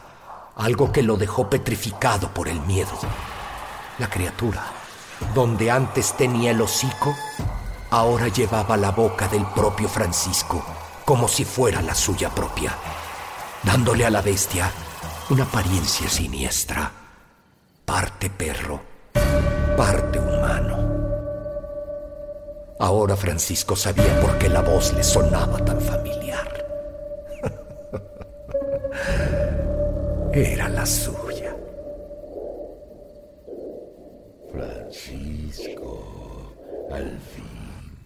algo 0.57 0.93
que 0.93 1.03
lo 1.03 1.17
dejó 1.17 1.49
petrificado 1.49 2.29
por 2.29 2.49
el 2.49 2.61
miedo. 2.63 2.93
La 3.99 4.09
criatura, 4.09 4.63
donde 5.35 5.71
antes 5.71 6.15
tenía 6.17 6.51
el 6.51 6.61
hocico, 6.61 7.15
ahora 7.91 8.29
llevaba 8.29 8.77
la 8.77 8.91
boca 8.91 9.29
del 9.29 9.47
propio 9.47 9.89
Francisco, 9.89 10.65
como 11.05 11.29
si 11.29 11.45
fuera 11.45 11.81
la 11.83 11.95
suya 11.95 12.31
propia, 12.31 12.73
dándole 13.63 14.05
a 14.05 14.11
la 14.11 14.21
bestia 14.21 14.71
una 15.31 15.45
apariencia 15.45 16.09
siniestra 16.09 16.91
parte 17.85 18.31
perro, 18.31 18.81
parte 19.77 20.19
humano. 20.19 20.84
Ahora 22.79 23.17
Francisco 23.17 23.75
sabía 23.77 24.21
por 24.21 24.37
qué 24.39 24.49
la 24.49 24.61
voz 24.61 24.93
le 24.95 25.05
sonaba 25.05 25.65
tan 25.65 25.81
familiar. 25.81 26.67
era 30.33 30.69
la 30.69 30.85
suya. 30.85 31.57
Francisco, 34.51 36.53
al 36.91 37.17
fin, 37.21 37.97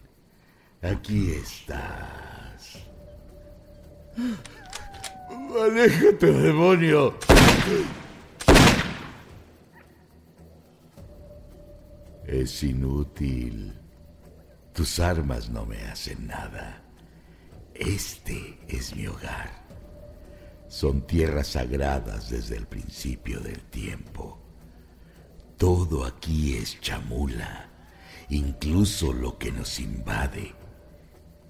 aquí 0.83 1.33
estás. 1.33 2.79
¡Aléjate, 5.65 6.27
demonio! 6.27 7.15
Es 12.27 12.63
inútil. 12.63 13.75
Tus 14.79 15.01
armas 15.01 15.51
no 15.51 15.67
me 15.67 15.77
hacen 15.87 16.29
nada. 16.29 16.81
Este 17.75 18.61
es 18.69 18.95
mi 18.95 19.09
hogar. 19.09 19.51
Son 20.69 21.05
tierras 21.05 21.49
sagradas 21.49 22.31
desde 22.31 22.59
el 22.59 22.69
principio 22.69 23.41
del 23.41 23.61
tiempo. 23.71 24.39
Todo 25.57 26.05
aquí 26.05 26.55
es 26.55 26.81
chamula. 26.81 27.69
Incluso 28.29 29.13
lo 29.13 29.37
que 29.37 29.51
nos 29.51 29.81
invade 29.81 30.55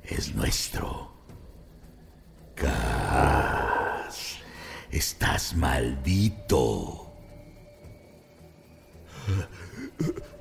es 0.04 0.34
nuestro. 0.34 1.12
Cas, 2.54 4.38
estás 4.90 5.54
maldito. 5.54 7.12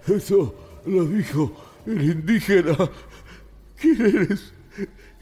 Eso 0.07 0.55
lo 0.85 1.03
dijo 1.03 1.51
el 1.87 2.01
indígena. 2.03 2.77
¿Quién 3.79 4.01
eres? 4.01 4.53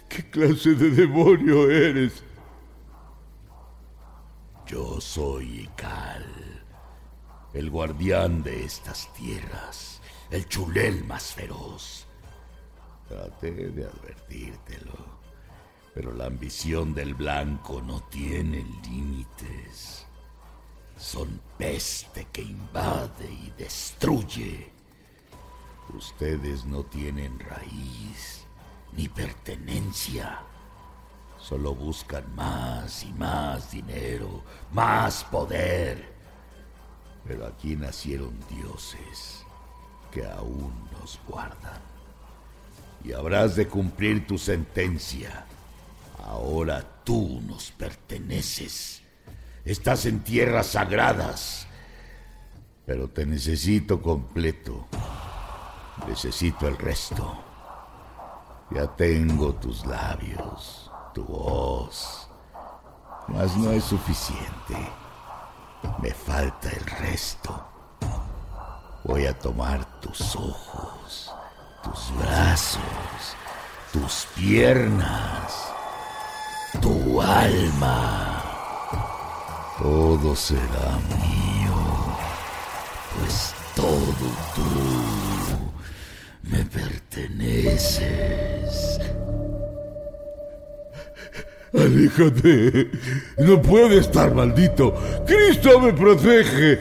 ¿Qué 0.09 0.29
clase 0.29 0.75
de 0.75 0.89
demonio 0.91 1.69
eres? 1.69 2.23
Yo 4.65 4.99
soy 4.99 5.61
Ikal, 5.61 6.25
el 7.53 7.69
guardián 7.69 8.41
de 8.41 8.63
estas 8.63 9.13
tierras, 9.13 10.01
el 10.31 10.47
chulel 10.47 11.03
más 11.03 11.33
feroz. 11.33 12.07
Traté 13.07 13.51
de 13.51 13.85
advertírtelo, 13.85 15.19
pero 15.93 16.13
la 16.13 16.25
ambición 16.25 16.95
del 16.95 17.13
blanco 17.13 17.81
no 17.81 18.01
tiene 18.09 18.65
límites. 18.83 20.07
Son 20.97 21.39
peste 21.57 22.27
que 22.31 22.41
invade 22.41 23.31
y 23.31 23.53
destruye. 23.57 24.74
Ustedes 25.93 26.65
no 26.65 26.83
tienen 26.83 27.39
raíz 27.39 28.45
ni 28.93 29.07
pertenencia. 29.07 30.39
Solo 31.37 31.75
buscan 31.75 32.35
más 32.35 33.03
y 33.03 33.13
más 33.13 33.71
dinero, 33.71 34.43
más 34.71 35.23
poder. 35.25 36.13
Pero 37.27 37.45
aquí 37.45 37.75
nacieron 37.75 38.33
dioses 38.49 39.43
que 40.11 40.25
aún 40.25 40.73
nos 40.99 41.19
guardan. 41.27 41.81
Y 43.03 43.13
habrás 43.13 43.55
de 43.55 43.67
cumplir 43.67 44.25
tu 44.25 44.37
sentencia. 44.37 45.45
Ahora 46.23 46.83
tú 47.03 47.41
nos 47.45 47.71
perteneces. 47.71 49.01
Estás 49.63 50.05
en 50.05 50.21
tierras 50.21 50.67
sagradas. 50.67 51.67
Pero 52.85 53.09
te 53.09 53.25
necesito 53.25 54.01
completo. 54.01 54.87
Necesito 56.07 56.67
el 56.67 56.77
resto. 56.77 57.37
Ya 58.71 58.87
tengo 58.87 59.53
tus 59.53 59.85
labios, 59.85 60.91
tu 61.13 61.23
voz. 61.23 62.27
Mas 63.27 63.55
no 63.55 63.71
es 63.71 63.83
suficiente. 63.83 64.75
Me 66.01 66.11
falta 66.11 66.69
el 66.69 66.85
resto. 66.85 67.65
Voy 69.03 69.25
a 69.25 69.37
tomar 69.37 69.85
tus 70.01 70.35
ojos, 70.35 71.31
tus 71.83 72.17
brazos, 72.17 72.81
tus 73.93 74.27
piernas, 74.35 75.71
tu 76.81 77.21
alma. 77.21 78.43
Todo 79.77 80.35
será 80.35 80.97
mío, 81.19 81.75
pues 83.19 83.53
todo 83.75 84.31
tú 84.55 85.74
me 86.49 86.65
perteneces. 86.65 88.99
Aléjate. 91.73 92.89
No 93.37 93.61
puede 93.61 93.99
estar 93.99 94.33
maldito. 94.33 94.95
Cristo 95.25 95.79
me 95.79 95.93
protege. 95.93 96.79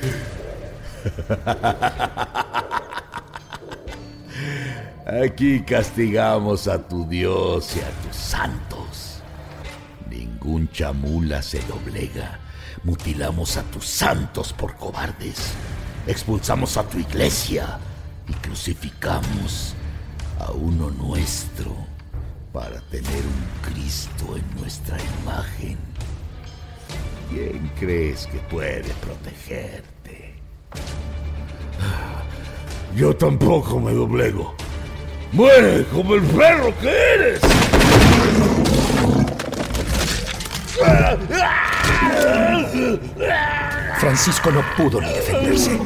Aquí 5.24 5.62
castigamos 5.62 6.68
a 6.68 6.78
tu 6.78 7.08
Dios 7.08 7.76
y 7.76 7.80
a 7.80 7.90
tus 8.02 8.16
santos. 8.16 9.22
Ningún 10.08 10.70
chamula 10.70 11.42
se 11.42 11.60
doblega. 11.62 12.38
Mutilamos 12.84 13.56
a 13.56 13.64
tus 13.64 13.86
santos 13.86 14.52
por 14.52 14.76
cobardes. 14.76 15.54
Expulsamos 16.06 16.76
a 16.76 16.84
tu 16.84 16.98
iglesia 16.98 17.80
y 18.28 18.32
crucificamos 18.34 19.74
a 20.40 20.52
uno 20.52 20.90
nuestro 20.90 21.74
para 22.52 22.80
tener 22.82 23.10
un 23.10 23.72
Cristo 23.72 24.36
en 24.36 24.60
nuestra 24.60 24.96
imagen. 25.22 25.78
¿Quién 27.30 27.70
crees 27.78 28.26
que 28.26 28.38
puede 28.38 28.92
protegerte? 29.00 30.34
Yo 32.94 33.14
tampoco 33.16 33.80
me 33.80 33.92
doblego. 33.92 34.54
¡Muere 35.32 35.84
como 35.86 36.14
el 36.14 36.22
perro 36.22 36.72
que 36.78 36.88
eres! 36.88 37.40
Francisco 43.98 44.50
no 44.50 44.62
pudo 44.76 45.00
ni 45.00 45.08
defenderse. 45.08 45.78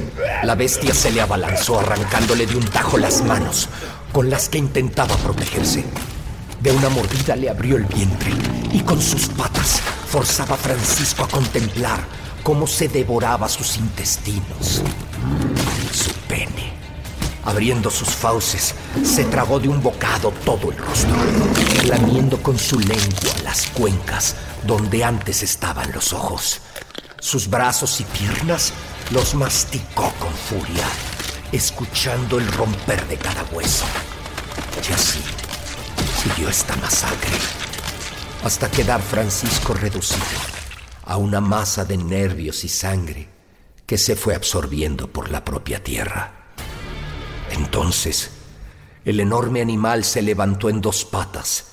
La 0.43 0.55
bestia 0.55 0.93
se 0.93 1.11
le 1.11 1.21
abalanzó 1.21 1.79
arrancándole 1.79 2.47
de 2.47 2.57
un 2.57 2.65
tajo 2.65 2.99
las 2.99 3.23
manos 3.23 3.69
con 4.13 4.29
las 4.29 4.49
que 4.49 4.59
intentaba 4.59 5.15
protegerse. 5.17 5.85
De 6.61 6.73
una 6.73 6.89
mordida 6.89 7.37
le 7.37 7.49
abrió 7.49 7.77
el 7.77 7.85
vientre 7.85 8.33
y 8.73 8.81
con 8.81 9.01
sus 9.01 9.29
patas 9.29 9.81
forzaba 10.09 10.55
a 10.57 10.59
Francisco 10.59 11.25
a 11.25 11.29
contemplar 11.29 12.01
cómo 12.43 12.67
se 12.67 12.89
devoraba 12.89 13.49
sus 13.49 13.77
intestinos. 13.77 14.83
Su 15.93 16.11
pene, 16.27 16.68
abriendo 17.49 17.91
sus 17.91 18.11
fauces, 18.11 18.75
se 19.03 19.25
tragó 19.25 19.59
de 19.59 19.69
un 19.69 19.83
bocado 19.83 20.31
todo 20.45 20.71
el 20.71 20.77
rostro, 20.77 21.17
lamiendo 21.87 22.43
con 22.43 22.59
su 22.59 22.79
lengua 22.79 23.33
las 23.43 23.69
cuencas 23.69 24.37
donde 24.67 25.03
antes 25.03 25.43
estaban 25.43 25.91
los 25.93 26.13
ojos. 26.13 26.61
Sus 27.21 27.49
brazos 27.49 28.03
y 28.03 28.05
piernas 28.05 28.75
los 29.13 29.35
masticó 29.35 30.13
con 30.19 30.31
furia, 30.35 30.87
escuchando 31.51 32.39
el 32.39 32.47
romper 32.53 33.09
de 33.09 33.17
cada 33.17 33.43
hueso. 33.45 33.87
Y 34.87 34.93
así 34.93 35.21
siguió 36.23 36.51
esta 36.51 36.77
masacre, 36.77 37.33
hasta 38.45 38.71
quedar 38.71 39.01
Francisco 39.01 39.73
reducido 39.73 40.39
a 41.07 41.17
una 41.17 41.41
masa 41.41 41.87
de 41.87 41.97
nervios 41.97 42.63
y 42.65 42.69
sangre 42.69 43.27
que 43.87 43.97
se 43.97 44.17
fue 44.17 44.35
absorbiendo 44.35 45.11
por 45.11 45.31
la 45.31 45.43
propia 45.47 45.83
tierra. 45.83 46.38
Entonces, 47.51 48.31
el 49.05 49.21
enorme 49.21 49.61
animal 49.61 50.05
se 50.05 50.23
levantó 50.23 50.69
en 50.69 50.81
dos 50.81 51.05
patas 51.05 51.73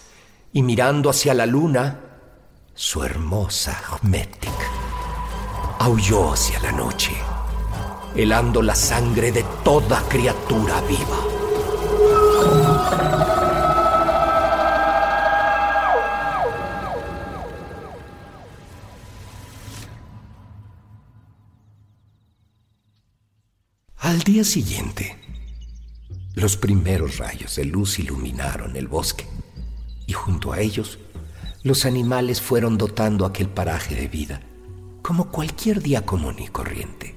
y 0.53 0.63
mirando 0.63 1.09
hacia 1.09 1.33
la 1.33 1.45
luna, 1.45 1.99
su 2.73 3.03
hermosa 3.03 3.81
Ahmetic 3.89 4.51
aulló 5.79 6.33
hacia 6.33 6.59
la 6.61 6.71
noche, 6.71 7.11
helando 8.15 8.61
la 8.61 8.75
sangre 8.75 9.31
de 9.31 9.43
toda 9.63 10.01
criatura 10.07 10.81
viva. 10.81 11.35
Al 23.97 24.19
día 24.19 24.43
siguiente, 24.43 25.24
los 26.36 26.58
primeros 26.58 27.17
rayos 27.17 27.56
de 27.56 27.65
luz 27.65 27.98
iluminaron 27.98 28.76
el 28.76 28.88
bosque 28.88 29.26
y 30.06 30.13
junto 30.13 30.52
a 30.52 30.60
ellos 30.60 31.00
los 31.63 31.86
animales 31.86 32.41
fueron 32.41 32.78
dotando 32.78 33.26
aquel 33.26 33.50
paraje 33.50 33.95
de 33.95 34.08
vida 34.08 34.41
como 35.02 35.32
cualquier 35.32 35.82
día 35.82 36.06
común 36.06 36.36
y 36.39 36.48
corriente. 36.50 37.15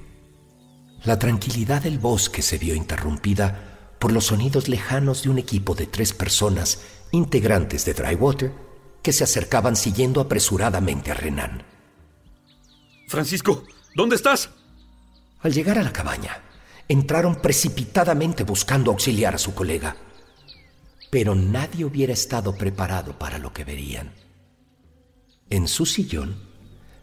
La 1.03 1.19
tranquilidad 1.19 1.83
del 1.83 1.99
bosque 1.99 2.41
se 2.41 2.57
vio 2.57 2.75
interrumpida 2.75 3.95
por 3.99 4.11
los 4.11 4.27
sonidos 4.27 4.69
lejanos 4.69 5.23
de 5.23 5.29
un 5.29 5.37
equipo 5.37 5.75
de 5.75 5.85
tres 5.85 6.13
personas 6.13 6.81
integrantes 7.11 7.85
de 7.85 7.93
Drywater 7.93 8.53
que 9.01 9.11
se 9.11 9.23
acercaban 9.23 9.75
siguiendo 9.75 10.21
apresuradamente 10.21 11.11
a 11.11 11.15
Renan. 11.15 11.63
Francisco, 13.07 13.63
¿dónde 13.95 14.15
estás? 14.15 14.49
Al 15.41 15.53
llegar 15.53 15.77
a 15.77 15.83
la 15.83 15.91
cabaña, 15.93 16.43
entraron 16.89 17.35
precipitadamente 17.35 18.43
buscando 18.43 18.91
auxiliar 18.91 19.35
a 19.35 19.37
su 19.37 19.53
colega. 19.53 19.95
Pero 21.09 21.35
nadie 21.35 21.85
hubiera 21.85 22.13
estado 22.13 22.57
preparado 22.57 23.17
para 23.17 23.37
lo 23.37 23.53
que 23.53 23.63
verían. 23.63 24.11
En 25.49 25.67
su 25.67 25.85
sillón, 25.85 26.35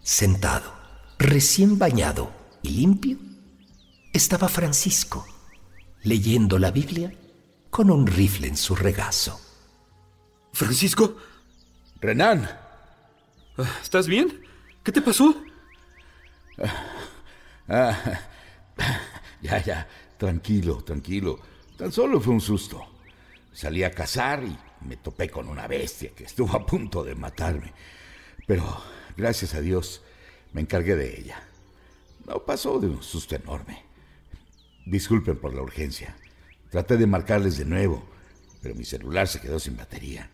sentado, 0.02 0.74
recién 1.18 1.78
bañado 1.78 2.30
y 2.62 2.70
limpio, 2.70 3.16
estaba 4.12 4.48
Francisco, 4.48 5.26
leyendo 6.02 6.58
la 6.58 6.70
Biblia 6.70 7.12
con 7.70 7.90
un 7.90 8.06
rifle 8.06 8.48
en 8.48 8.56
su 8.56 8.74
regazo. 8.74 9.40
¿Francisco? 10.52 11.16
Renan. 12.00 12.48
Ah, 13.58 13.78
¿Estás 13.82 14.06
bien? 14.06 14.42
¿Qué 14.82 14.92
te 14.92 15.00
pasó? 15.00 15.34
Ah, 17.68 17.98
ya, 19.46 19.62
ya, 19.62 19.88
tranquilo, 20.18 20.82
tranquilo. 20.82 21.38
Tan 21.76 21.92
solo 21.92 22.20
fue 22.20 22.34
un 22.34 22.40
susto. 22.40 22.84
Salí 23.52 23.84
a 23.84 23.90
cazar 23.90 24.42
y 24.42 24.56
me 24.86 24.96
topé 24.96 25.30
con 25.30 25.48
una 25.48 25.66
bestia 25.66 26.10
que 26.10 26.24
estuvo 26.24 26.54
a 26.56 26.66
punto 26.66 27.04
de 27.04 27.14
matarme. 27.14 27.72
Pero, 28.46 28.64
gracias 29.16 29.54
a 29.54 29.60
Dios, 29.60 30.02
me 30.52 30.62
encargué 30.62 30.96
de 30.96 31.20
ella. 31.20 31.42
No 32.26 32.44
pasó 32.44 32.78
de 32.80 32.88
un 32.88 33.02
susto 33.02 33.36
enorme. 33.36 33.84
Disculpen 34.84 35.38
por 35.38 35.54
la 35.54 35.62
urgencia. 35.62 36.16
Traté 36.70 36.96
de 36.96 37.06
marcarles 37.06 37.56
de 37.58 37.64
nuevo, 37.64 38.04
pero 38.62 38.74
mi 38.74 38.84
celular 38.84 39.28
se 39.28 39.40
quedó 39.40 39.58
sin 39.58 39.76
batería. 39.76 40.30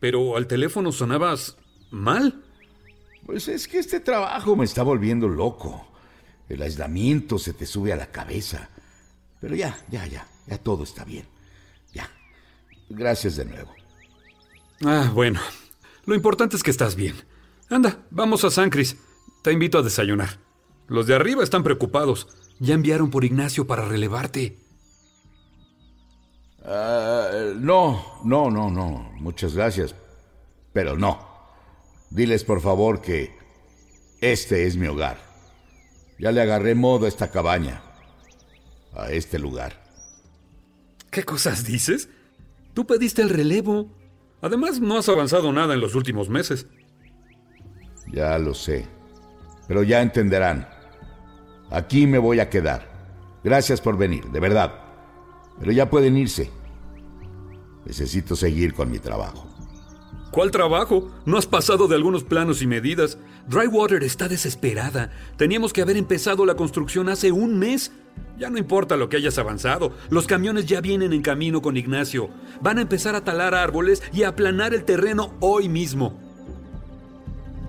Pero 0.00 0.36
al 0.36 0.46
teléfono 0.46 0.92
sonabas 0.92 1.56
mal. 1.90 2.42
Pues 3.26 3.48
es 3.48 3.68
que 3.68 3.78
este 3.78 4.00
trabajo 4.00 4.56
me 4.56 4.64
está 4.64 4.82
volviendo 4.82 5.28
loco. 5.28 5.86
El 6.48 6.62
aislamiento 6.62 7.38
se 7.38 7.52
te 7.52 7.66
sube 7.66 7.92
a 7.92 7.96
la 7.96 8.10
cabeza. 8.10 8.70
Pero 9.40 9.54
ya, 9.54 9.76
ya, 9.90 10.06
ya, 10.06 10.26
ya 10.46 10.58
todo 10.58 10.84
está 10.84 11.04
bien. 11.04 11.26
Ya. 11.92 12.10
Gracias 12.88 13.36
de 13.36 13.44
nuevo. 13.44 13.74
Ah, 14.84 15.10
bueno. 15.14 15.40
Lo 16.06 16.14
importante 16.14 16.56
es 16.56 16.62
que 16.62 16.70
estás 16.70 16.96
bien. 16.96 17.14
Anda, 17.68 17.98
vamos 18.10 18.44
a 18.44 18.50
San 18.50 18.70
Cris. 18.70 18.96
Te 19.42 19.52
invito 19.52 19.78
a 19.78 19.82
desayunar. 19.82 20.38
Los 20.86 21.06
de 21.06 21.14
arriba 21.14 21.44
están 21.44 21.62
preocupados. 21.62 22.28
Ya 22.60 22.74
enviaron 22.74 23.10
por 23.10 23.24
Ignacio 23.24 23.66
para 23.66 23.84
relevarte. 23.84 24.58
Uh, 26.60 27.54
no, 27.56 28.22
no, 28.24 28.50
no, 28.50 28.70
no. 28.70 29.12
Muchas 29.16 29.54
gracias. 29.54 29.94
Pero 30.72 30.96
no. 30.96 31.28
Diles 32.10 32.42
por 32.42 32.60
favor 32.62 33.02
que 33.02 33.36
este 34.20 34.66
es 34.66 34.76
mi 34.76 34.86
hogar. 34.86 35.27
Ya 36.18 36.32
le 36.32 36.40
agarré 36.40 36.74
modo 36.74 37.06
a 37.06 37.08
esta 37.08 37.30
cabaña. 37.30 37.80
A 38.94 39.10
este 39.10 39.38
lugar. 39.38 39.80
¿Qué 41.10 41.24
cosas 41.24 41.64
dices? 41.64 42.08
Tú 42.74 42.86
pediste 42.86 43.22
el 43.22 43.30
relevo. 43.30 43.88
Además, 44.40 44.80
no 44.80 44.98
has 44.98 45.08
avanzado 45.08 45.52
nada 45.52 45.74
en 45.74 45.80
los 45.80 45.94
últimos 45.94 46.28
meses. 46.28 46.66
Ya 48.12 48.38
lo 48.38 48.54
sé. 48.54 48.86
Pero 49.66 49.82
ya 49.82 50.02
entenderán. 50.02 50.68
Aquí 51.70 52.06
me 52.06 52.18
voy 52.18 52.40
a 52.40 52.48
quedar. 52.48 52.88
Gracias 53.44 53.80
por 53.80 53.96
venir, 53.96 54.24
de 54.30 54.40
verdad. 54.40 54.72
Pero 55.58 55.72
ya 55.72 55.90
pueden 55.90 56.16
irse. 56.16 56.50
Necesito 57.84 58.36
seguir 58.36 58.74
con 58.74 58.90
mi 58.90 58.98
trabajo. 58.98 59.57
¿Cuál 60.30 60.50
trabajo? 60.50 61.10
No 61.24 61.38
has 61.38 61.46
pasado 61.46 61.88
de 61.88 61.94
algunos 61.94 62.22
planos 62.22 62.60
y 62.60 62.66
medidas. 62.66 63.18
Drywater 63.48 64.02
está 64.02 64.28
desesperada. 64.28 65.10
Teníamos 65.36 65.72
que 65.72 65.80
haber 65.80 65.96
empezado 65.96 66.44
la 66.44 66.54
construcción 66.54 67.08
hace 67.08 67.32
un 67.32 67.58
mes. 67.58 67.92
Ya 68.38 68.50
no 68.50 68.58
importa 68.58 68.96
lo 68.96 69.08
que 69.08 69.16
hayas 69.16 69.38
avanzado. 69.38 69.92
Los 70.10 70.26
camiones 70.26 70.66
ya 70.66 70.80
vienen 70.80 71.12
en 71.12 71.22
camino 71.22 71.62
con 71.62 71.76
Ignacio. 71.76 72.28
Van 72.60 72.78
a 72.78 72.82
empezar 72.82 73.14
a 73.14 73.24
talar 73.24 73.54
árboles 73.54 74.02
y 74.12 74.22
a 74.22 74.28
aplanar 74.28 74.74
el 74.74 74.84
terreno 74.84 75.34
hoy 75.40 75.68
mismo. 75.68 76.18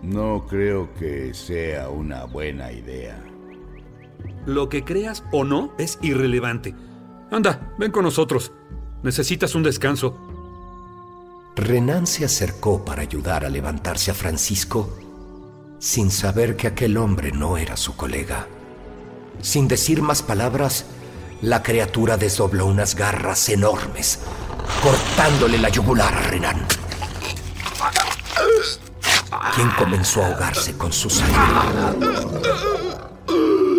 No 0.01 0.45
creo 0.47 0.93
que 0.95 1.33
sea 1.33 1.89
una 1.89 2.25
buena 2.25 2.71
idea. 2.71 3.23
Lo 4.45 4.69
que 4.69 4.83
creas 4.83 5.23
o 5.31 5.43
no 5.43 5.73
es 5.77 5.97
irrelevante. 6.01 6.75
Anda, 7.31 7.73
ven 7.77 7.91
con 7.91 8.03
nosotros. 8.03 8.51
Necesitas 9.03 9.55
un 9.55 9.63
descanso. 9.63 10.28
Renan 11.59 12.07
se 12.07 12.23
acercó 12.23 12.85
para 12.85 13.01
ayudar 13.01 13.43
a 13.43 13.49
levantarse 13.49 14.11
a 14.11 14.13
Francisco 14.13 14.97
sin 15.79 16.09
saber 16.11 16.55
que 16.55 16.67
aquel 16.67 16.97
hombre 16.97 17.31
no 17.31 17.57
era 17.57 17.75
su 17.75 17.95
colega. 17.95 18.47
Sin 19.41 19.67
decir 19.67 20.01
más 20.01 20.21
palabras, 20.21 20.85
la 21.41 21.63
criatura 21.63 22.17
desdobló 22.17 22.65
unas 22.65 22.95
garras 22.95 23.47
enormes, 23.49 24.19
cortándole 24.83 25.57
la 25.57 25.69
yugular 25.69 26.13
a 26.13 26.21
Renan, 26.23 26.65
quien 29.55 29.69
comenzó 29.71 30.23
a 30.23 30.27
ahogarse 30.27 30.77
con 30.77 30.91
su 30.91 31.09
sangre. 31.09 32.07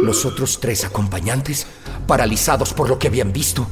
Los 0.03 0.25
otros 0.25 0.59
tres 0.61 0.85
acompañantes, 0.85 1.67
paralizados 2.07 2.73
por 2.73 2.89
lo 2.89 2.99
que 2.99 3.09
habían 3.09 3.33
visto, 3.33 3.67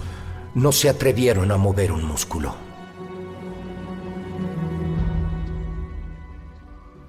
no 0.55 0.73
se 0.73 0.89
atrevieron 0.89 1.51
a 1.51 1.57
mover 1.57 1.93
un 1.93 2.05
músculo. 2.05 2.68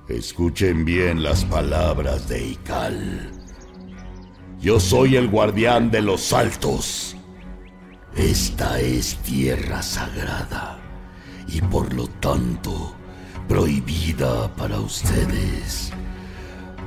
Escuchen 0.09 0.85
bien 0.85 1.21
las 1.21 1.45
palabras 1.45 2.27
de 2.27 2.43
Ikal. 2.43 3.31
Yo 4.59 4.79
soy 4.79 5.15
el 5.15 5.27
guardián 5.27 5.91
de 5.91 6.01
los 6.01 6.33
altos. 6.33 7.15
Esta 8.15 8.79
es 8.79 9.17
tierra 9.17 9.83
sagrada 9.83 10.79
y 11.47 11.61
por 11.61 11.93
lo 11.93 12.07
tanto 12.07 12.95
prohibida 13.47 14.51
para 14.55 14.79
ustedes. 14.79 15.91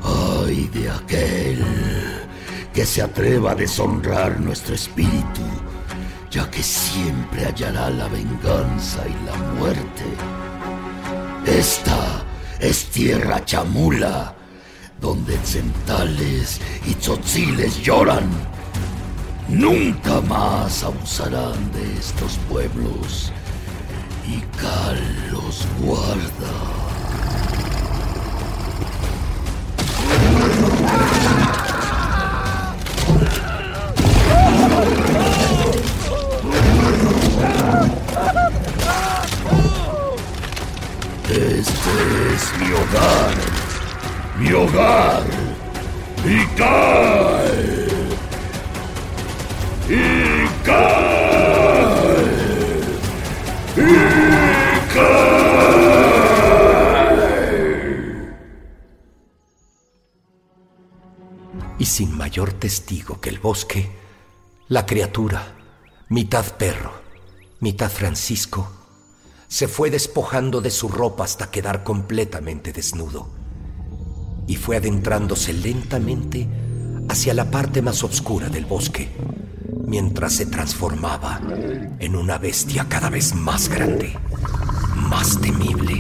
Ay 0.02 0.68
de 0.74 0.90
aquel 0.90 1.64
que 2.74 2.84
se 2.84 3.02
atreva 3.02 3.52
a 3.52 3.54
deshonrar 3.54 4.40
nuestro 4.40 4.74
espíritu, 4.74 5.42
ya 6.28 6.50
que 6.50 6.64
siempre 6.64 7.44
hallará 7.44 7.88
la 7.88 8.08
venganza 8.08 9.04
y 9.06 9.24
la 9.24 9.36
muerte. 9.54 10.04
Esta 11.46 12.24
es 12.62 12.86
tierra 12.86 13.44
chamula, 13.44 14.34
donde 15.00 15.36
centales 15.38 16.60
y 16.86 16.94
tzotziles 16.94 17.82
lloran. 17.82 18.30
Nunca 19.48 20.20
más 20.22 20.84
abusarán 20.84 21.72
de 21.72 21.98
estos 21.98 22.38
pueblos 22.48 23.32
y 24.26 24.40
Cal 24.56 25.30
los 25.32 25.66
guarda. 25.80 26.81
Este 41.84 42.34
es 42.34 42.58
mi 42.60 42.72
hogar. 42.72 43.34
Mi 44.38 44.52
hogar. 44.52 45.24
Y 61.78 61.84
sin 61.84 62.16
mayor 62.16 62.52
testigo 62.52 63.20
que 63.20 63.30
el 63.30 63.40
bosque, 63.40 63.90
la 64.68 64.86
criatura, 64.86 65.56
mitad 66.10 66.44
perro, 66.56 66.92
mitad 67.58 67.90
Francisco, 67.90 68.81
se 69.52 69.68
fue 69.68 69.90
despojando 69.90 70.62
de 70.62 70.70
su 70.70 70.88
ropa 70.88 71.24
hasta 71.24 71.50
quedar 71.50 71.84
completamente 71.84 72.72
desnudo 72.72 73.28
y 74.46 74.56
fue 74.56 74.78
adentrándose 74.78 75.52
lentamente 75.52 76.48
hacia 77.10 77.34
la 77.34 77.50
parte 77.50 77.82
más 77.82 78.02
oscura 78.02 78.48
del 78.48 78.64
bosque, 78.64 79.10
mientras 79.84 80.32
se 80.32 80.46
transformaba 80.46 81.38
en 81.98 82.16
una 82.16 82.38
bestia 82.38 82.86
cada 82.88 83.10
vez 83.10 83.34
más 83.34 83.68
grande, 83.68 84.16
más 84.96 85.38
temible. 85.38 85.98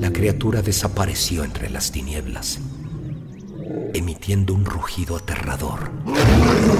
La 0.00 0.12
criatura 0.12 0.62
desapareció 0.62 1.42
entre 1.42 1.70
las 1.70 1.90
tinieblas, 1.90 2.60
emitiendo 3.92 4.54
un 4.54 4.64
rugido 4.64 5.16
aterrador 5.16 5.90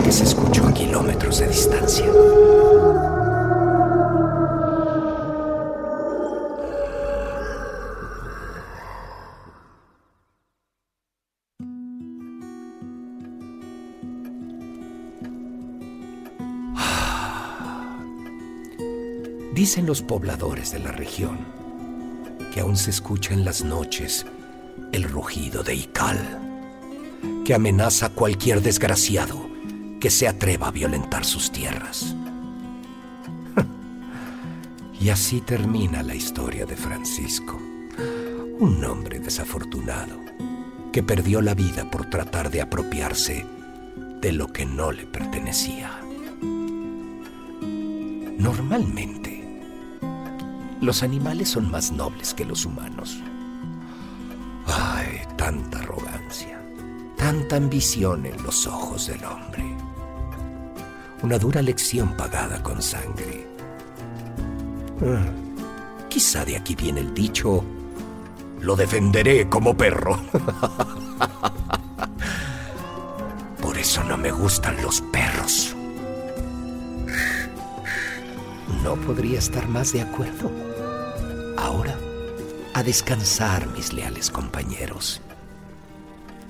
que 0.04 0.12
se 0.12 0.22
escuchó 0.22 0.68
a 0.68 0.72
kilómetros 0.72 1.40
de 1.40 1.48
distancia. 1.48 2.06
Dicen 19.64 19.86
los 19.86 20.02
pobladores 20.02 20.72
de 20.72 20.78
la 20.78 20.92
región 20.92 21.38
que 22.52 22.60
aún 22.60 22.76
se 22.76 22.90
escucha 22.90 23.32
en 23.32 23.46
las 23.46 23.64
noches 23.64 24.26
el 24.92 25.04
rugido 25.04 25.62
de 25.62 25.74
Ical, 25.74 26.18
que 27.46 27.54
amenaza 27.54 28.04
a 28.04 28.10
cualquier 28.10 28.60
desgraciado 28.60 29.48
que 30.02 30.10
se 30.10 30.28
atreva 30.28 30.68
a 30.68 30.70
violentar 30.70 31.24
sus 31.24 31.50
tierras. 31.50 32.14
y 35.00 35.08
así 35.08 35.40
termina 35.40 36.02
la 36.02 36.14
historia 36.14 36.66
de 36.66 36.76
Francisco, 36.76 37.58
un 38.58 38.84
hombre 38.84 39.18
desafortunado 39.18 40.20
que 40.92 41.02
perdió 41.02 41.40
la 41.40 41.54
vida 41.54 41.90
por 41.90 42.10
tratar 42.10 42.50
de 42.50 42.60
apropiarse 42.60 43.46
de 44.20 44.30
lo 44.30 44.48
que 44.48 44.66
no 44.66 44.92
le 44.92 45.06
pertenecía. 45.06 45.90
Normalmente, 48.36 49.33
los 50.84 51.02
animales 51.02 51.48
son 51.48 51.70
más 51.70 51.90
nobles 51.90 52.34
que 52.34 52.44
los 52.44 52.66
humanos. 52.66 53.18
Ay, 54.66 55.20
tanta 55.36 55.78
arrogancia, 55.78 56.60
tanta 57.16 57.56
ambición 57.56 58.26
en 58.26 58.42
los 58.42 58.66
ojos 58.66 59.06
del 59.06 59.24
hombre. 59.24 59.64
Una 61.22 61.38
dura 61.38 61.62
lección 61.62 62.14
pagada 62.16 62.62
con 62.62 62.82
sangre. 62.82 63.46
Ah, 65.02 65.24
quizá 66.08 66.44
de 66.44 66.56
aquí 66.56 66.74
viene 66.74 67.00
el 67.00 67.14
dicho, 67.14 67.64
lo 68.60 68.76
defenderé 68.76 69.48
como 69.48 69.74
perro. 69.74 70.20
Por 73.60 73.78
eso 73.78 74.04
no 74.04 74.18
me 74.18 74.30
gustan 74.30 74.80
los 74.82 75.00
perros. 75.00 75.74
No 78.82 78.96
podría 78.96 79.38
estar 79.38 79.66
más 79.66 79.94
de 79.94 80.02
acuerdo. 80.02 80.63
Ahora, 81.64 81.98
a 82.74 82.82
descansar, 82.82 83.66
mis 83.68 83.94
leales 83.94 84.30
compañeros. 84.30 85.22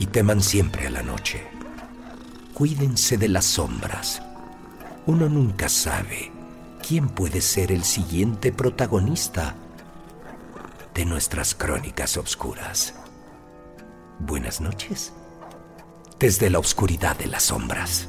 Y 0.01 0.07
teman 0.07 0.43
siempre 0.43 0.89
a 0.89 0.91
la 0.91 1.05
noche. 1.05 1.47
Cuídense 2.53 3.17
de 3.17 3.29
las 3.29 3.45
sombras. 3.45 4.21
Uno 5.07 5.29
nunca 5.29 5.69
sabe 5.69 6.33
quién 6.85 7.09
puede 7.09 7.43
ser 7.43 7.71
el 7.71 7.85
siguiente 7.85 8.51
protagonista 8.51 9.55
de 10.95 11.05
nuestras 11.05 11.55
crónicas 11.55 12.17
obscuras. 12.17 12.95
Buenas 14.19 14.61
noches. 14.61 15.13
Desde 16.19 16.51
la 16.51 16.59
oscuridad 16.59 17.17
de 17.17 17.29
las 17.29 17.45
sombras. 17.45 18.09